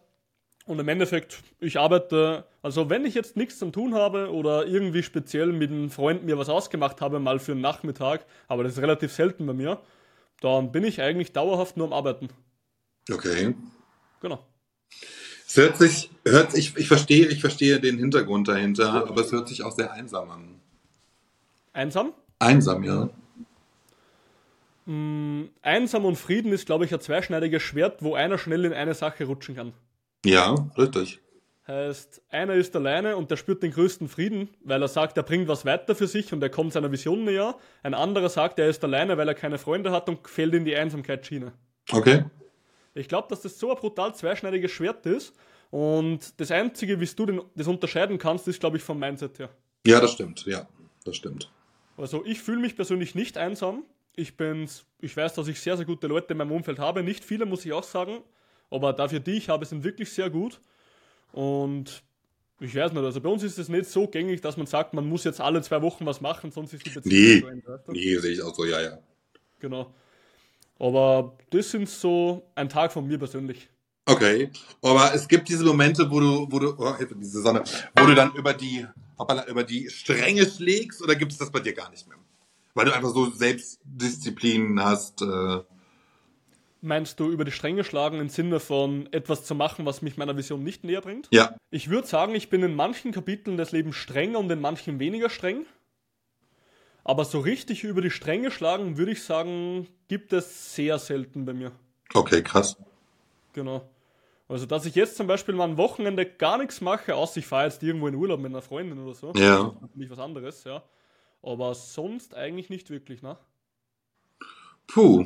[0.65, 5.01] Und im Endeffekt, ich arbeite, also wenn ich jetzt nichts zum Tun habe oder irgendwie
[5.01, 8.81] speziell mit einem Freund mir was ausgemacht habe, mal für einen Nachmittag, aber das ist
[8.81, 9.81] relativ selten bei mir,
[10.41, 12.29] dann bin ich eigentlich dauerhaft nur am Arbeiten.
[13.11, 13.55] Okay.
[14.21, 14.45] Genau.
[15.47, 19.47] Es hört sich, hört, ich, ich verstehe, ich verstehe den Hintergrund dahinter, aber es hört
[19.47, 20.59] sich auch sehr einsam an.
[21.73, 22.13] Einsam?
[22.37, 23.09] Einsam, ja.
[24.89, 28.95] Mm, einsam und Frieden ist, glaube ich, ein zweischneidiges Schwert, wo einer schnell in eine
[28.95, 29.73] Sache rutschen kann.
[30.25, 31.19] Ja, richtig.
[31.67, 35.47] Heißt, einer ist alleine und der spürt den größten Frieden, weil er sagt, er bringt
[35.47, 37.55] was weiter für sich und er kommt seiner Vision näher.
[37.83, 40.75] Ein anderer sagt, er ist alleine, weil er keine Freunde hat und fällt in die
[40.75, 41.51] Einsamkeitsschiene.
[41.91, 42.25] Okay.
[42.95, 45.35] Ich glaube, dass das so ein brutal zweischneidiges Schwert ist
[45.69, 49.49] und das Einzige, wie du den, das unterscheiden kannst, ist, glaube ich, vom Mindset her.
[49.85, 50.47] Ja, das stimmt.
[50.47, 50.67] Ja,
[51.05, 51.51] das stimmt.
[51.95, 53.83] Also ich fühle mich persönlich nicht einsam.
[54.19, 57.03] Ich bin's, ich weiß, dass ich sehr, sehr gute Leute in meinem Umfeld habe.
[57.03, 58.19] Nicht viele, muss ich auch sagen.
[58.69, 60.59] Aber dafür, die ich habe, sind wirklich sehr gut.
[61.31, 62.03] Und
[62.59, 65.07] ich weiß nicht, also bei uns ist es nicht so gängig, dass man sagt, man
[65.07, 68.33] muss jetzt alle zwei Wochen was machen, sonst ist die Beziehung nee, so Nee, sehe
[68.33, 68.99] ich auch so, ja, ja.
[69.59, 69.93] Genau.
[70.77, 73.69] Aber das sind so ein Tag von mir persönlich.
[74.05, 74.49] Okay,
[74.81, 77.63] aber es gibt diese Momente, wo du, wo du, oh, diese Sonne,
[77.95, 78.85] wo du dann über die,
[79.47, 82.17] über die Stränge schlägst oder gibt es das bei dir gar nicht mehr?
[82.79, 85.21] Weil du einfach so Selbstdisziplin hast.
[85.21, 85.59] Äh
[86.79, 90.37] Meinst du über die Stränge schlagen im Sinne von etwas zu machen, was mich meiner
[90.37, 91.27] Vision nicht näher bringt?
[91.29, 91.57] Ja.
[91.71, 95.29] Ich würde sagen, ich bin in manchen Kapiteln des Lebens strenger und in manchen weniger
[95.29, 95.65] streng.
[97.03, 101.51] Aber so richtig über die Stränge schlagen, würde ich sagen, gibt es sehr selten bei
[101.51, 101.73] mir.
[102.13, 102.77] Okay, krass.
[103.51, 103.89] Genau.
[104.47, 107.65] Also, dass ich jetzt zum Beispiel mal ein Wochenende gar nichts mache, außer ich fahre
[107.65, 109.33] jetzt irgendwo in Urlaub mit einer Freundin oder so.
[109.35, 109.75] Ja.
[109.95, 110.81] Nicht was anderes, ja.
[111.41, 113.37] Aber sonst eigentlich nicht wirklich, ne?
[114.87, 115.25] Puh.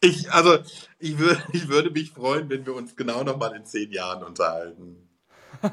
[0.00, 0.58] Ich, also,
[0.98, 5.08] ich, würde, ich würde mich freuen, wenn wir uns genau nochmal in zehn Jahren unterhalten.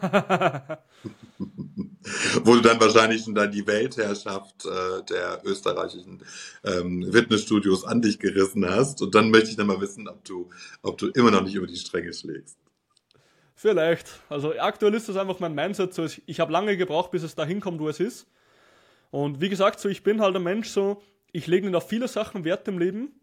[2.43, 6.23] Wo du dann wahrscheinlich schon dann die Weltherrschaft äh, der österreichischen
[6.63, 9.01] ähm, Fitnessstudios an dich gerissen hast.
[9.01, 10.49] Und dann möchte ich dann mal wissen, ob du,
[10.81, 12.57] ob du immer noch nicht über die Stränge schlägst.
[13.55, 14.07] Vielleicht.
[14.29, 15.93] Also aktuell ist das einfach mein Mindset.
[15.93, 18.27] So, ich habe lange gebraucht, bis es dahin kommt, wo es ist.
[19.11, 21.01] Und wie gesagt, so ich bin halt ein Mensch, so
[21.31, 23.21] ich lege nicht auf viele Sachen Wert im Leben,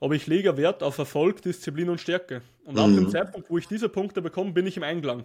[0.00, 2.42] aber ich lege Wert auf Erfolg, Disziplin und Stärke.
[2.64, 3.10] Und ab dem mhm.
[3.10, 5.24] Zeitpunkt, wo ich diese Punkte bekomme, bin ich im Einklang.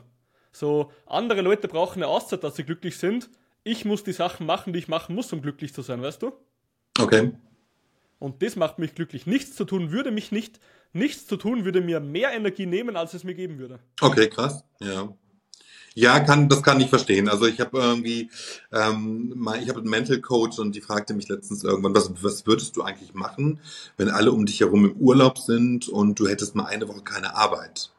[0.52, 3.30] So, andere Leute brauchen eine Auszeit, dass sie glücklich sind.
[3.64, 6.32] Ich muss die Sachen machen, die ich machen muss, um glücklich zu sein, weißt du?
[7.00, 7.32] Okay.
[8.20, 9.26] Und das macht mich glücklich.
[9.26, 10.60] Nichts zu tun würde mich nicht,
[10.94, 13.80] nichts zu tun würde mir mehr Energie nehmen, als es mir geben würde.
[14.00, 14.64] Okay, krass.
[14.80, 15.14] Ja.
[15.94, 17.28] Ja, kann, das kann ich verstehen.
[17.28, 18.30] Also ich habe irgendwie,
[18.72, 22.78] ähm, ich habe einen Mental Coach und die fragte mich letztens irgendwann, was, was würdest
[22.78, 23.60] du eigentlich machen,
[23.98, 27.36] wenn alle um dich herum im Urlaub sind und du hättest mal eine Woche keine
[27.36, 27.92] Arbeit?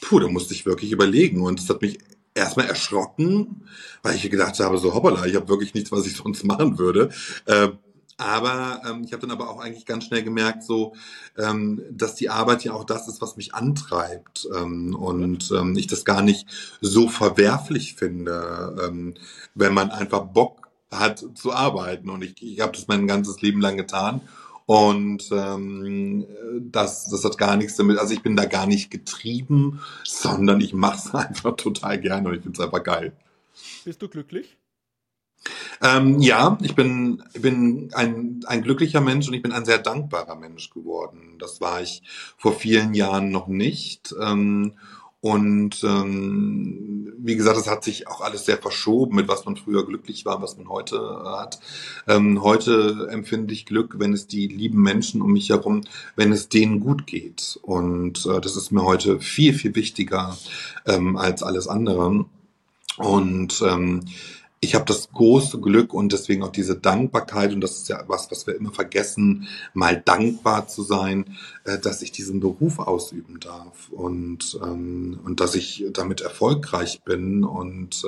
[0.00, 1.98] Puh, da musste ich wirklich überlegen und es hat mich
[2.34, 3.62] erstmal erschrocken,
[4.02, 7.10] weil ich gedacht habe, so hoppala, ich habe wirklich nichts, was ich sonst machen würde.
[7.46, 7.70] Äh,
[8.16, 10.94] aber ähm, ich habe dann aber auch eigentlich ganz schnell gemerkt, so,
[11.36, 15.86] ähm, dass die Arbeit ja auch das ist, was mich antreibt ähm, und ähm, ich
[15.86, 16.48] das gar nicht
[16.80, 19.14] so verwerflich finde, ähm,
[19.54, 22.08] wenn man einfach Bock hat zu arbeiten.
[22.08, 24.20] Und ich, ich habe das mein ganzes Leben lang getan.
[24.66, 26.26] Und ähm,
[26.58, 30.72] das, das hat gar nichts damit, also ich bin da gar nicht getrieben, sondern ich
[30.72, 33.12] mache es einfach total gerne und ich finde es einfach geil.
[33.84, 34.56] Bist du glücklich?
[35.82, 40.36] Ähm, ja, ich bin, bin ein, ein glücklicher Mensch und ich bin ein sehr dankbarer
[40.36, 41.36] Mensch geworden.
[41.38, 42.02] Das war ich
[42.36, 44.14] vor vielen Jahren noch nicht.
[44.20, 44.74] Ähm,
[45.24, 49.86] und ähm, wie gesagt, es hat sich auch alles sehr verschoben, mit was man früher
[49.86, 51.60] glücklich war, was man heute äh, hat.
[52.06, 55.80] Ähm, heute empfinde ich Glück, wenn es die lieben Menschen um mich herum,
[56.14, 57.58] wenn es denen gut geht.
[57.62, 60.36] Und äh, das ist mir heute viel, viel wichtiger
[60.84, 62.26] ähm, als alles andere.
[62.98, 64.04] Und ähm,
[64.64, 68.30] ich habe das große Glück und deswegen auch diese Dankbarkeit, und das ist ja was,
[68.30, 73.90] was wir immer vergessen, mal dankbar zu sein, äh, dass ich diesen Beruf ausüben darf
[73.90, 78.04] und, ähm, und dass ich damit erfolgreich bin und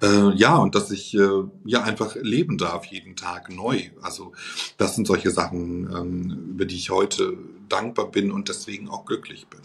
[0.00, 3.90] äh, äh, ja, und dass ich äh, ja einfach leben darf jeden Tag neu.
[4.00, 4.32] Also
[4.78, 7.36] das sind solche Sachen, ähm, über die ich heute
[7.68, 9.60] dankbar bin und deswegen auch glücklich bin.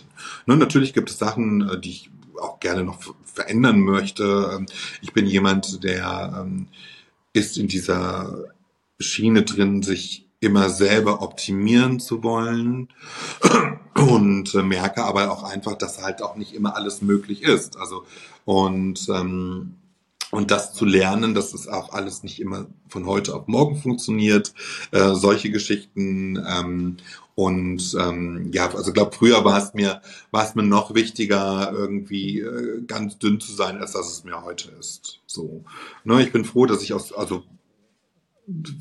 [0.45, 2.09] Nun, natürlich gibt es Sachen, äh, die ich
[2.39, 2.99] auch gerne noch
[3.37, 4.51] verändern möchte.
[4.53, 4.65] Ähm,
[5.01, 6.67] ich bin jemand, der ähm,
[7.33, 8.45] ist in dieser
[8.99, 12.89] Schiene drin, sich immer selber optimieren zu wollen
[13.95, 17.77] und äh, merke aber auch einfach, dass halt auch nicht immer alles möglich ist.
[17.77, 18.05] Also
[18.45, 19.75] und ähm,
[20.31, 24.53] und das zu lernen, dass es auch alles nicht immer von heute auf morgen funktioniert,
[24.91, 26.97] äh, solche Geschichten ähm,
[27.35, 30.01] Und ähm, ja, also glaube früher war es mir
[30.31, 34.43] war es mir noch wichtiger irgendwie äh, ganz dünn zu sein, als dass es mir
[34.43, 35.21] heute ist.
[35.27, 35.63] So,
[36.03, 37.43] ne, ich bin froh, dass ich aus also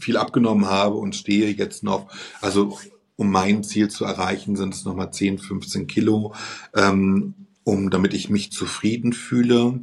[0.01, 2.09] viel abgenommen habe und stehe jetzt noch,
[2.41, 2.79] also
[3.17, 6.35] um mein Ziel zu erreichen, sind es nochmal 10, 15 Kilo,
[6.75, 7.35] ähm,
[7.65, 9.81] um damit ich mich zufrieden fühle.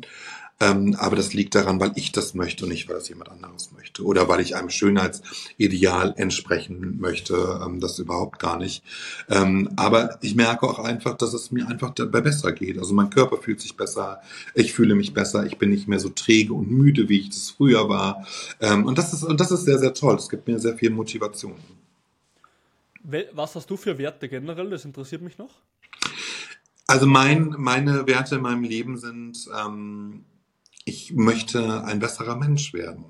[0.59, 3.71] Ähm, aber das liegt daran, weil ich das möchte und nicht, weil das jemand anderes
[3.71, 4.03] möchte.
[4.03, 7.61] Oder weil ich einem Schönheitsideal entsprechen möchte.
[7.65, 8.83] Ähm, das überhaupt gar nicht.
[9.29, 12.77] Ähm, aber ich merke auch einfach, dass es mir einfach dabei besser geht.
[12.77, 14.21] Also mein Körper fühlt sich besser,
[14.53, 17.49] ich fühle mich besser, ich bin nicht mehr so träge und müde, wie ich das
[17.49, 18.25] früher war.
[18.59, 20.15] Ähm, und, das ist, und das ist sehr, sehr toll.
[20.15, 21.55] Es gibt mir sehr viel Motivation.
[23.33, 24.69] Was hast du für Werte generell?
[24.69, 25.51] Das interessiert mich noch.
[26.87, 30.25] Also mein, meine Werte in meinem Leben sind, ähm,
[30.85, 33.05] ich möchte ein besserer Mensch werden.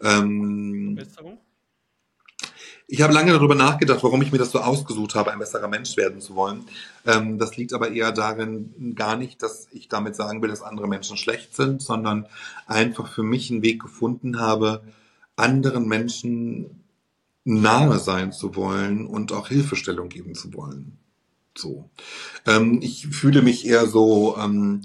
[0.00, 1.38] Ähm, Verbesserung?
[2.88, 5.96] Ich habe lange darüber nachgedacht, warum ich mir das so ausgesucht habe, ein besserer Mensch
[5.96, 6.64] werden zu wollen.
[7.06, 10.88] Ähm, das liegt aber eher darin, gar nicht, dass ich damit sagen will, dass andere
[10.88, 12.26] Menschen schlecht sind, sondern
[12.66, 14.82] einfach für mich einen Weg gefunden habe,
[15.36, 16.82] anderen Menschen
[17.44, 20.98] nahe sein zu wollen und auch Hilfestellung geben zu wollen.
[21.56, 21.88] So.
[22.46, 24.82] Ähm, ich fühle mich eher so ähm,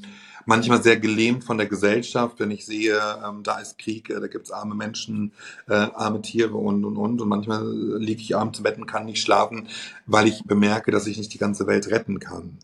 [0.47, 4.27] manchmal sehr gelähmt von der Gesellschaft, wenn ich sehe, ähm, da ist Krieg, äh, da
[4.27, 5.33] gibt's arme Menschen,
[5.67, 7.21] äh, arme Tiere und und und.
[7.21, 7.69] Und manchmal
[7.99, 9.67] liege ich abends im Bett und kann nicht schlafen,
[10.05, 12.57] weil ich bemerke, dass ich nicht die ganze Welt retten kann.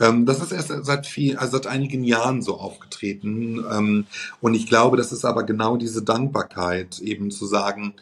[0.00, 3.64] Ähm, das ist erst seit viel, also seit einigen Jahren so aufgetreten.
[3.70, 4.06] Ähm,
[4.40, 7.94] und ich glaube, das ist aber genau diese Dankbarkeit, eben zu sagen,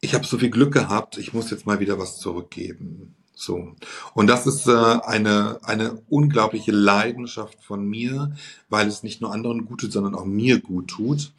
[0.00, 3.14] ich habe so viel Glück gehabt, ich muss jetzt mal wieder was zurückgeben.
[3.42, 3.74] So.
[4.14, 8.36] Und das ist äh, eine, eine unglaubliche Leidenschaft von mir,
[8.68, 11.32] weil es nicht nur anderen gut tut, sondern auch mir gut tut.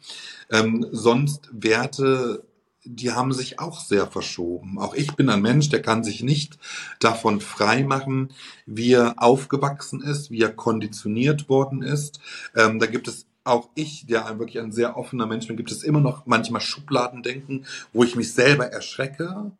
[0.50, 2.44] Ähm, sonst Werte,
[2.84, 4.78] die haben sich auch sehr verschoben.
[4.78, 6.58] Auch ich bin ein Mensch, der kann sich nicht
[7.00, 8.28] davon frei machen,
[8.66, 12.20] wie er aufgewachsen ist, wie er konditioniert worden ist.
[12.54, 15.82] Ähm, da gibt es auch ich, der wirklich ein sehr offener Mensch bin, gibt es
[15.82, 19.52] immer noch manchmal Schubladendenken, wo ich mich selber erschrecke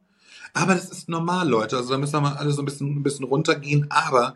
[0.54, 1.76] aber das ist normal, Leute.
[1.76, 4.34] Also da müssen wir mal alle so ein bisschen, ein bisschen runtergehen, aber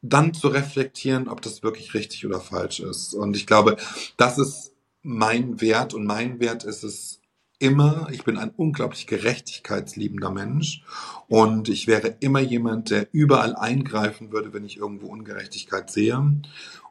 [0.00, 3.12] dann zu reflektieren, ob das wirklich richtig oder falsch ist.
[3.12, 3.76] Und ich glaube,
[4.16, 7.20] das ist mein Wert und mein Wert ist es
[7.58, 10.84] immer, ich bin ein unglaublich gerechtigkeitsliebender Mensch
[11.26, 16.40] und ich wäre immer jemand, der überall eingreifen würde, wenn ich irgendwo Ungerechtigkeit sehe.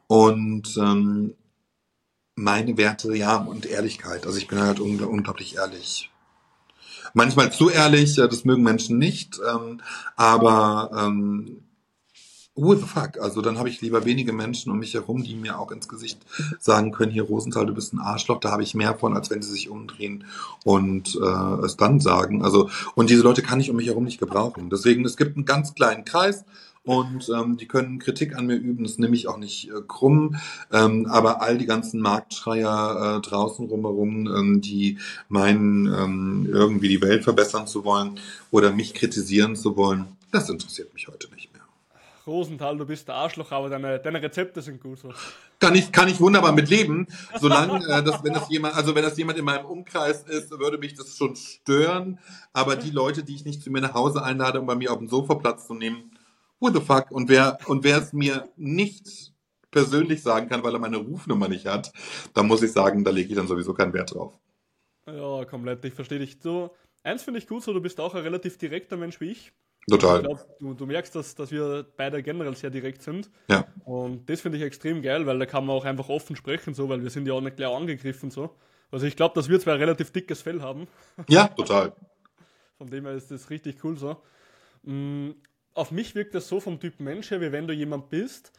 [0.06, 1.34] Und ähm,
[2.34, 4.26] meine Werte, ja, und Ehrlichkeit.
[4.26, 6.10] Also ich bin halt unglaublich ehrlich.
[7.14, 9.80] Manchmal zu ehrlich, das mögen Menschen nicht, ähm,
[10.16, 11.62] aber ähm,
[12.58, 13.18] who the fuck?
[13.20, 16.18] Also dann habe ich lieber wenige Menschen um mich herum, die mir auch ins Gesicht
[16.58, 19.42] sagen können, hier Rosenthal, du bist ein Arschloch, da habe ich mehr von, als wenn
[19.42, 20.24] sie sich umdrehen
[20.64, 22.42] und äh, es dann sagen.
[22.42, 24.70] Also und diese Leute kann ich um mich herum nicht gebrauchen.
[24.70, 26.44] Deswegen, es gibt einen ganz kleinen Kreis
[26.84, 30.36] und ähm, die können Kritik an mir üben, das nehme ich auch nicht äh, krumm,
[30.72, 34.98] ähm, aber all die ganzen Marktschreier äh, draußen rumherum, ähm, die
[35.28, 38.18] meinen, ähm, irgendwie die Welt verbessern zu wollen
[38.50, 41.62] oder mich kritisieren zu wollen, das interessiert mich heute nicht mehr.
[42.28, 45.12] Rosenthal, du bist der Arschloch, aber deine, deine Rezepte sind gut so.
[45.58, 47.06] Kann ich, kann ich wunderbar mit leben,
[47.40, 50.78] solange, äh, dass, wenn das jemand, also wenn das jemand in meinem Umkreis ist, würde
[50.78, 52.18] mich das schon stören.
[52.52, 54.98] Aber die Leute, die ich nicht zu mir nach Hause einlade, um bei mir auf
[54.98, 56.10] dem Sofa Platz zu nehmen,
[56.60, 57.10] who the fuck?
[57.10, 59.32] Und wer, und wer es mir nicht
[59.70, 61.92] persönlich sagen kann, weil er meine Rufnummer nicht hat,
[62.34, 64.38] dann muss ich sagen, da lege ich dann sowieso keinen Wert drauf.
[65.06, 65.84] Ja, komplett.
[65.84, 66.38] Ich verstehe dich.
[66.40, 69.52] So, eins finde ich gut, so du bist auch ein relativ direkter Mensch wie ich.
[69.88, 70.18] Total.
[70.18, 73.30] Ich glaub, du, du, merkst, dass, dass wir beide generell sehr direkt sind.
[73.48, 73.66] Ja.
[73.84, 76.88] Und das finde ich extrem geil, weil da kann man auch einfach offen sprechen, so,
[76.88, 78.30] weil wir sind ja auch nicht gleich angegriffen.
[78.30, 78.50] so.
[78.90, 80.88] Also ich glaube, dass wir zwei relativ dickes Fell haben.
[81.28, 81.92] Ja, total.
[82.76, 84.22] Von dem her ist das richtig cool so.
[85.78, 88.50] Auf mich wirkt das so vom Typ Mensch her, wie wenn du jemand bist,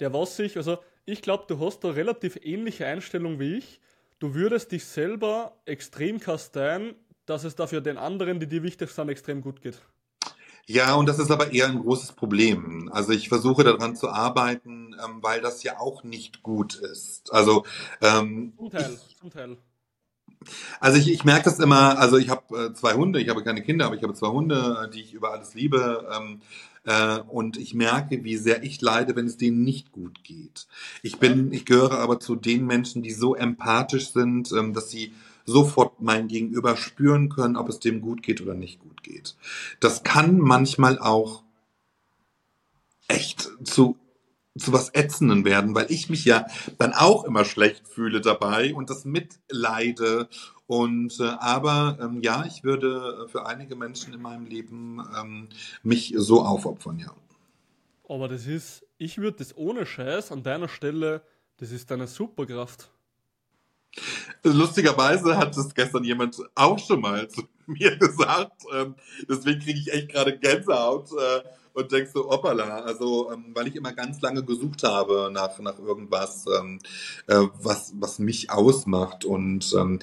[0.00, 3.80] der was sich, also ich glaube, du hast da relativ ähnliche Einstellung wie ich.
[4.18, 6.94] Du würdest dich selber extrem kasteien,
[7.24, 9.80] dass es dafür den anderen, die dir wichtig sind, extrem gut geht.
[10.66, 12.90] Ja, und das ist aber eher ein großes Problem.
[12.92, 17.32] Also ich versuche daran zu arbeiten, ähm, weil das ja auch nicht gut ist.
[17.32, 17.64] Also
[18.02, 19.56] ähm, zum Teil, ich, zum Teil.
[20.80, 23.62] Also ich, ich merke das immer, also ich habe äh, zwei Hunde, ich habe keine
[23.62, 26.08] Kinder, aber ich habe zwei Hunde, äh, die ich über alles liebe.
[26.16, 26.40] Ähm,
[26.84, 30.66] äh, und ich merke, wie sehr ich leide, wenn es denen nicht gut geht.
[31.02, 35.12] Ich bin, ich gehöre aber zu den Menschen, die so empathisch sind, ähm, dass sie
[35.44, 39.36] sofort mein Gegenüber spüren können, ob es dem gut geht oder nicht gut geht.
[39.80, 41.42] Das kann manchmal auch
[43.08, 43.96] echt zu
[44.58, 46.46] zu was Ätzenden werden, weil ich mich ja
[46.78, 50.28] dann auch immer schlecht fühle dabei und das mitleide
[50.66, 55.48] Und äh, aber ähm, ja, ich würde für einige Menschen in meinem Leben ähm,
[55.82, 57.12] mich so aufopfern, ja.
[58.08, 61.22] Aber das ist, ich würde das ohne Scheiß an deiner Stelle,
[61.58, 62.90] das ist deine Superkraft.
[64.42, 68.62] Lustigerweise hat es gestern jemand auch schon mal zu mir gesagt.
[68.74, 68.94] Ähm,
[69.28, 71.42] deswegen kriege ich echt gerade Gänsehaut äh,
[71.78, 72.80] und denkst so, hoppala.
[72.80, 76.80] Also, ähm, weil ich immer ganz lange gesucht habe nach, nach irgendwas, ähm,
[77.28, 79.24] äh, was, was mich ausmacht.
[79.24, 80.00] Und ähm,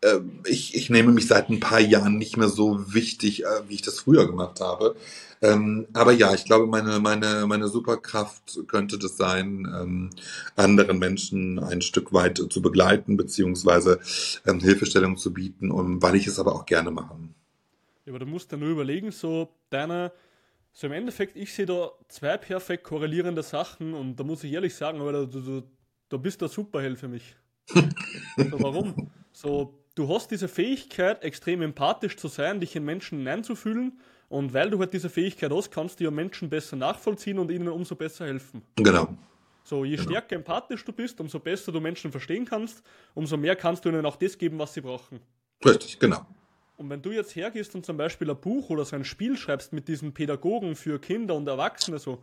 [0.00, 3.74] äh, ich, ich nehme mich seit ein paar Jahren nicht mehr so wichtig, äh, wie
[3.74, 4.96] ich das früher gemacht habe.
[5.42, 10.10] Ähm, aber ja, ich glaube, meine, meine, meine Superkraft könnte das sein, ähm,
[10.56, 14.00] anderen Menschen ein Stück weit zu begleiten, beziehungsweise
[14.46, 17.14] ähm, Hilfestellung zu bieten, und weil ich es aber auch gerne mache.
[18.06, 20.12] Ja, aber du musst ja nur überlegen, so deine,
[20.74, 24.74] so im Endeffekt, ich sehe da zwei perfekt korrelierende Sachen und da muss ich ehrlich
[24.74, 25.62] sagen, aber du, du,
[26.08, 27.36] du bist der Superheld für mich.
[27.70, 29.10] so, warum?
[29.32, 34.00] So, du hast diese Fähigkeit, extrem empathisch zu sein, dich in Menschen hineinzufühlen.
[34.28, 37.68] Und weil du halt diese Fähigkeit hast, kannst du ja Menschen besser nachvollziehen und ihnen
[37.68, 38.62] umso besser helfen.
[38.74, 39.16] Genau.
[39.62, 40.10] So, je genau.
[40.10, 42.82] stärker empathisch du bist, umso besser du Menschen verstehen kannst,
[43.14, 45.20] umso mehr kannst du ihnen auch das geben, was sie brauchen.
[45.64, 46.26] Richtig, genau.
[46.76, 49.72] Und wenn du jetzt hergehst und zum Beispiel ein Buch oder so ein Spiel schreibst
[49.72, 52.22] mit diesen Pädagogen für Kinder und Erwachsene, so,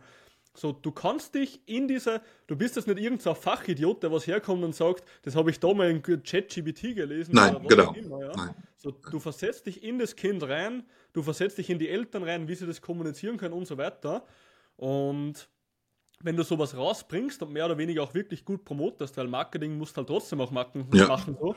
[0.54, 4.62] so, du kannst dich in dieser, du bist jetzt nicht irgendein Fachidiot, der was herkommt
[4.62, 7.34] und sagt, das habe ich da mal in ChatGPT gelesen.
[7.34, 7.94] Nein, genau.
[7.94, 8.32] Immer, ja?
[8.36, 8.54] Nein.
[8.76, 10.84] So, du versetzt dich in das Kind rein,
[11.14, 14.26] du versetzt dich in die Eltern rein, wie sie das kommunizieren können und so weiter.
[14.76, 15.48] Und
[16.20, 19.96] wenn du sowas rausbringst und mehr oder weniger auch wirklich gut promotest, weil Marketing musst
[19.96, 21.06] halt trotzdem auch machen, ja.
[21.06, 21.56] machen so.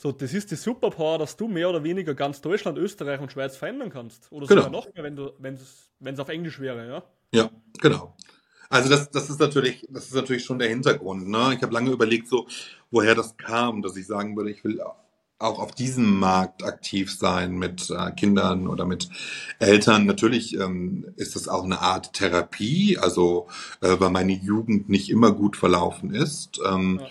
[0.00, 3.56] So, das ist die Superpower, dass du mehr oder weniger ganz Deutschland, Österreich und Schweiz
[3.56, 4.30] verändern kannst.
[4.30, 4.62] Oder genau.
[4.62, 5.54] sogar noch mehr, wenn
[6.14, 7.02] es auf Englisch wäre, ja.
[7.34, 8.14] Ja, genau.
[8.70, 11.28] Also das, das ist natürlich, das ist natürlich schon der Hintergrund.
[11.28, 11.54] Ne?
[11.56, 12.46] Ich habe lange überlegt, so
[12.92, 14.80] woher das kam, dass ich sagen würde, ich will
[15.40, 19.08] auch auf diesem Markt aktiv sein mit äh, Kindern oder mit
[19.58, 20.06] Eltern.
[20.06, 23.48] Natürlich ähm, ist das auch eine Art Therapie, also
[23.80, 26.60] äh, weil meine Jugend nicht immer gut verlaufen ist.
[26.64, 27.08] Ähm, ja.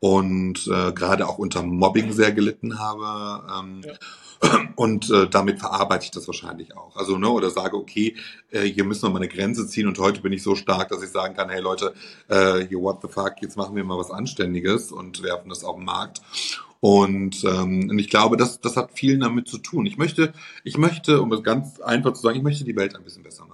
[0.00, 3.46] Und äh, gerade auch unter Mobbing sehr gelitten habe.
[3.58, 3.92] Ähm, ja.
[4.76, 6.96] Und äh, damit verarbeite ich das wahrscheinlich auch.
[6.96, 8.16] Also, ne, oder sage, okay,
[8.50, 11.02] äh, hier müssen wir mal eine Grenze ziehen und heute bin ich so stark, dass
[11.02, 11.92] ich sagen kann, hey Leute,
[12.28, 15.76] äh, hier what the fuck, jetzt machen wir mal was Anständiges und werfen das auf
[15.76, 16.22] den Markt.
[16.80, 19.84] Und, ähm, und ich glaube, das, das hat viel damit zu tun.
[19.84, 20.32] Ich möchte,
[20.64, 23.44] ich möchte, um es ganz einfach zu sagen, ich möchte die Welt ein bisschen besser
[23.44, 23.49] machen.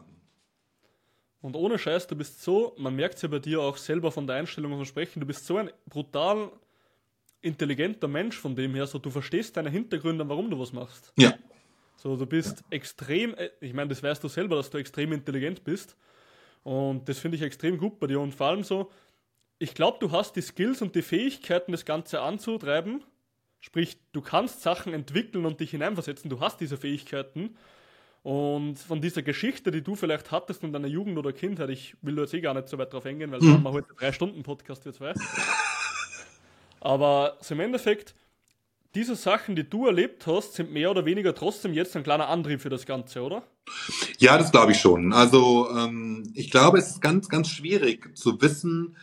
[1.47, 4.27] Und ohne Scheiß, du bist so, man merkt es ja bei dir auch selber von
[4.27, 6.51] der Einstellung und Sprechen, du bist so ein brutal
[7.41, 11.13] intelligenter Mensch von dem her, so du verstehst deine Hintergründe, warum du was machst.
[11.17, 11.35] Ja.
[11.99, 12.65] So, du bist ja.
[12.71, 15.97] extrem, äh, ich meine, das weißt du selber, dass du extrem intelligent bist.
[16.65, 18.19] Und das finde ich extrem gut bei dir.
[18.19, 18.91] Und vor allem so,
[19.61, 23.05] ich glaube, du hast die Skills und die Fähigkeiten, das Ganze anzutreiben.
[23.61, 26.29] Sprich, du kannst Sachen entwickeln und dich hineinversetzen.
[26.29, 27.57] Du hast diese Fähigkeiten.
[28.27, 32.19] Und von dieser Geschichte, die du vielleicht hattest in deiner Jugend oder Kindheit, ich will
[32.19, 33.45] jetzt eh gar nicht so weit drauf eingehen, weil mhm.
[33.45, 35.15] wir haben heute drei Stunden Podcast, wir zwei.
[36.81, 38.17] Aber so im Endeffekt,
[38.97, 42.61] diese Sachen, die du erlebt hast, sind mehr oder weniger trotzdem jetzt ein kleiner Antrieb
[42.61, 43.45] für das Ganze, oder?
[44.19, 45.13] Ja, das glaube ich schon.
[45.13, 48.97] Also ähm, ich glaube, es ist ganz, ganz schwierig zu wissen,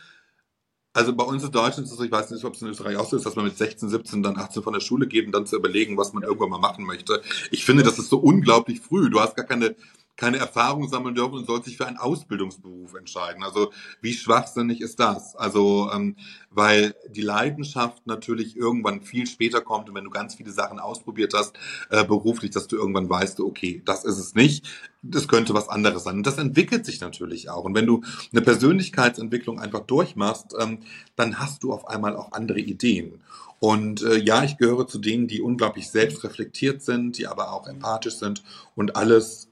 [0.94, 3.08] also bei uns in Deutschland ist es, ich weiß nicht, ob es in Österreich auch
[3.08, 5.44] so ist, dass man mit 16, 17, dann 18 von der Schule geht und dann
[5.44, 7.20] zu überlegen, was man irgendwann mal machen möchte.
[7.50, 9.10] Ich finde, das ist so unglaublich früh.
[9.10, 9.74] Du hast gar keine
[10.16, 13.42] keine Erfahrung sammeln dürfen und soll sich für einen Ausbildungsberuf entscheiden.
[13.42, 15.34] Also wie schwachsinnig ist das?
[15.34, 16.16] Also ähm,
[16.50, 21.34] weil die Leidenschaft natürlich irgendwann viel später kommt und wenn du ganz viele Sachen ausprobiert
[21.34, 21.56] hast
[21.90, 24.66] äh, beruflich, dass du irgendwann weißt, okay, das ist es nicht,
[25.02, 26.18] das könnte was anderes sein.
[26.18, 27.64] Und das entwickelt sich natürlich auch.
[27.64, 28.02] Und wenn du
[28.32, 30.78] eine Persönlichkeitsentwicklung einfach durchmachst, ähm,
[31.16, 33.20] dann hast du auf einmal auch andere Ideen.
[33.58, 38.16] Und äh, ja, ich gehöre zu denen, die unglaublich selbstreflektiert sind, die aber auch empathisch
[38.16, 38.42] sind
[38.74, 39.48] und alles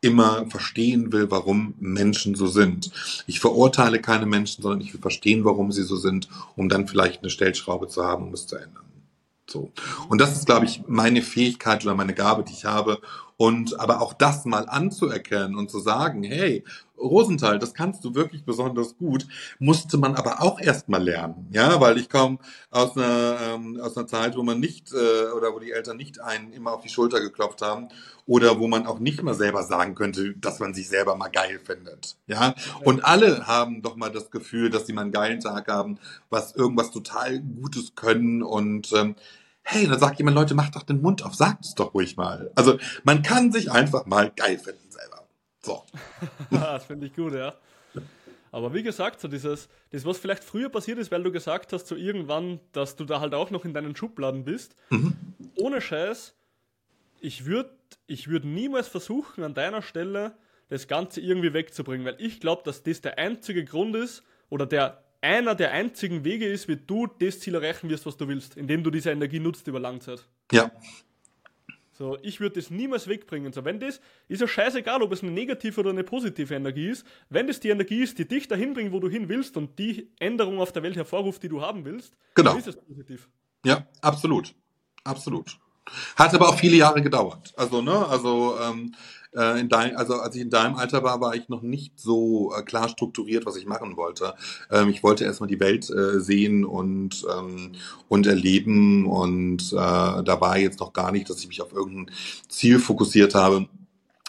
[0.00, 2.90] immer verstehen will, warum Menschen so sind.
[3.26, 7.22] Ich verurteile keine Menschen, sondern ich will verstehen, warum sie so sind, um dann vielleicht
[7.22, 8.84] eine Stellschraube zu haben, um es zu ändern.
[9.48, 9.70] So.
[10.08, 13.00] Und das ist, glaube ich, meine Fähigkeit oder meine Gabe, die ich habe.
[13.36, 16.64] Und aber auch das mal anzuerkennen und zu sagen, hey,
[16.98, 19.26] Rosenthal, das kannst du wirklich besonders gut,
[19.58, 22.38] musste man aber auch erstmal lernen, ja, weil ich komme
[22.70, 26.20] aus einer ähm, aus einer Zeit, wo man nicht äh, oder wo die Eltern nicht
[26.20, 27.88] einen immer auf die Schulter geklopft haben
[28.26, 31.60] oder wo man auch nicht mal selber sagen könnte, dass man sich selber mal geil
[31.62, 32.54] findet, ja.
[32.82, 35.98] Und alle haben doch mal das Gefühl, dass sie mal einen geilen Tag haben,
[36.30, 39.16] was irgendwas total Gutes können und ähm,
[39.68, 42.50] hey, dann sagt jemand, Leute, macht doch den Mund auf, sagt es doch ruhig mal.
[42.54, 45.26] Also man kann sich einfach mal geil finden selber.
[45.60, 45.82] So.
[46.50, 47.54] das finde ich gut, ja.
[48.52, 51.88] Aber wie gesagt, so dieses, das, was vielleicht früher passiert ist, weil du gesagt hast,
[51.88, 55.16] so irgendwann, dass du da halt auch noch in deinen Schubladen bist, mhm.
[55.56, 56.34] ohne Scheiß,
[57.20, 57.70] ich würde
[58.06, 60.36] ich würd niemals versuchen, an deiner Stelle
[60.68, 65.02] das Ganze irgendwie wegzubringen, weil ich glaube, dass das der einzige Grund ist oder der
[65.26, 68.82] einer der einzigen Wege ist, wie du das Ziel erreichen wirst, was du willst, indem
[68.82, 70.24] du diese Energie nutzt über Langzeit.
[70.52, 70.70] Ja.
[71.92, 73.52] So, ich würde das niemals wegbringen.
[73.52, 77.06] So, wenn das, ist ja scheißegal, ob es eine negative oder eine positive Energie ist.
[77.30, 80.10] Wenn das die Energie ist, die dich dahin bringt, wo du hin willst und die
[80.18, 82.50] Änderung auf der Welt hervorruft, die du haben willst, genau.
[82.50, 83.28] dann ist es positiv.
[83.64, 84.54] Ja, absolut.
[85.04, 85.58] Absolut.
[86.16, 87.54] Hat aber auch viele Jahre gedauert.
[87.56, 88.94] Also, ne, also, ähm,
[89.36, 92.52] äh, in dein, also als ich in deinem Alter war, war ich noch nicht so
[92.56, 94.34] äh, klar strukturiert, was ich machen wollte.
[94.70, 97.72] Ähm, ich wollte erstmal die Welt äh, sehen und, ähm,
[98.08, 102.14] und erleben und äh, da war jetzt noch gar nicht, dass ich mich auf irgendein
[102.48, 103.68] Ziel fokussiert habe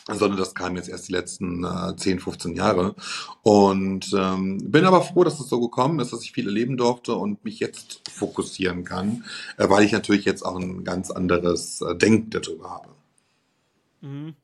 [0.09, 2.95] sondern das kam jetzt erst die letzten äh, 10, 15 Jahre.
[3.43, 7.13] Und ähm, bin aber froh, dass es so gekommen ist, dass ich viel erleben durfte
[7.13, 9.25] und mich jetzt fokussieren kann,
[9.57, 12.89] äh, weil ich natürlich jetzt auch ein ganz anderes äh, Denken darüber habe.
[14.01, 14.35] Mhm.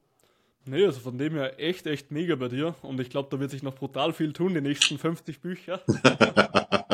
[0.66, 2.76] Nee, also von dem her echt, echt mega bei dir.
[2.82, 5.82] Und ich glaube, da wird sich noch brutal viel tun, die nächsten 50 Bücher.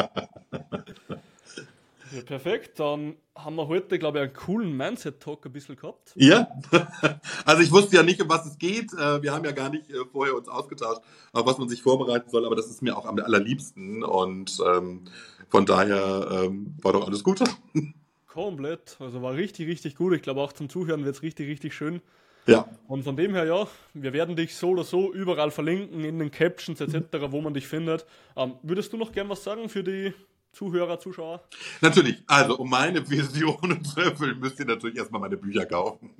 [2.12, 2.80] Ja, perfekt.
[2.80, 6.12] Dann haben wir heute, glaube ich, einen coolen Mindset-Talk ein bisschen gehabt.
[6.16, 6.48] Ja,
[7.46, 8.92] also ich wusste ja nicht, um was es geht.
[8.94, 11.02] Äh, wir haben ja gar nicht äh, vorher uns ausgetauscht,
[11.34, 15.04] auf was man sich vorbereiten soll, aber das ist mir auch am allerliebsten und ähm,
[15.50, 17.44] von daher ähm, war doch alles gut.
[18.28, 18.98] Komplett.
[19.00, 20.14] Also war richtig, richtig gut.
[20.14, 22.02] Ich glaube auch zum Zuhören wird es richtig, richtig schön.
[22.46, 22.68] Ja.
[22.88, 26.32] Und von dem her, ja, wir werden dich so oder so überall verlinken, in den
[26.32, 28.06] Captions etc., wo man dich findet.
[28.36, 30.14] Ähm, würdest du noch gern was sagen für die
[30.52, 31.44] Zuhörer, Zuschauer?
[31.82, 32.24] Natürlich.
[32.28, 36.12] Also, um meine Visionen zu erfüllen, müsst ihr natürlich erstmal meine Bücher kaufen.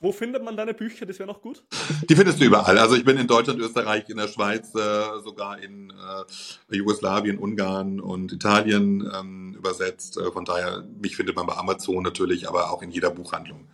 [0.00, 1.06] Wo findet man deine Bücher?
[1.06, 1.62] Das wäre noch gut.
[2.08, 2.76] Die findest du überall.
[2.78, 7.98] Also ich bin in Deutschland, Österreich, in der Schweiz, äh, sogar in äh, Jugoslawien, Ungarn
[7.98, 10.18] und Italien ähm, übersetzt.
[10.18, 13.66] Äh, von daher, mich findet man bei Amazon natürlich, aber auch in jeder Buchhandlung.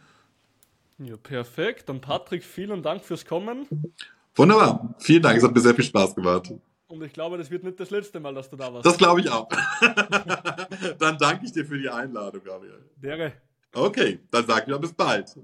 [1.05, 1.89] Ja, perfekt.
[1.89, 3.67] Dann Patrick, vielen Dank fürs Kommen.
[4.35, 4.95] Wunderbar.
[4.99, 5.39] Vielen Dank.
[5.39, 6.53] Es hat mir sehr viel Spaß gemacht.
[6.87, 8.85] Und ich glaube, das wird nicht das letzte Mal, dass du da warst.
[8.85, 9.49] Das glaube ich auch.
[10.99, 12.85] dann danke ich dir für die Einladung, Gabriel.
[12.97, 13.33] Dere.
[13.75, 15.35] Okay, dann sagen wir bis bald.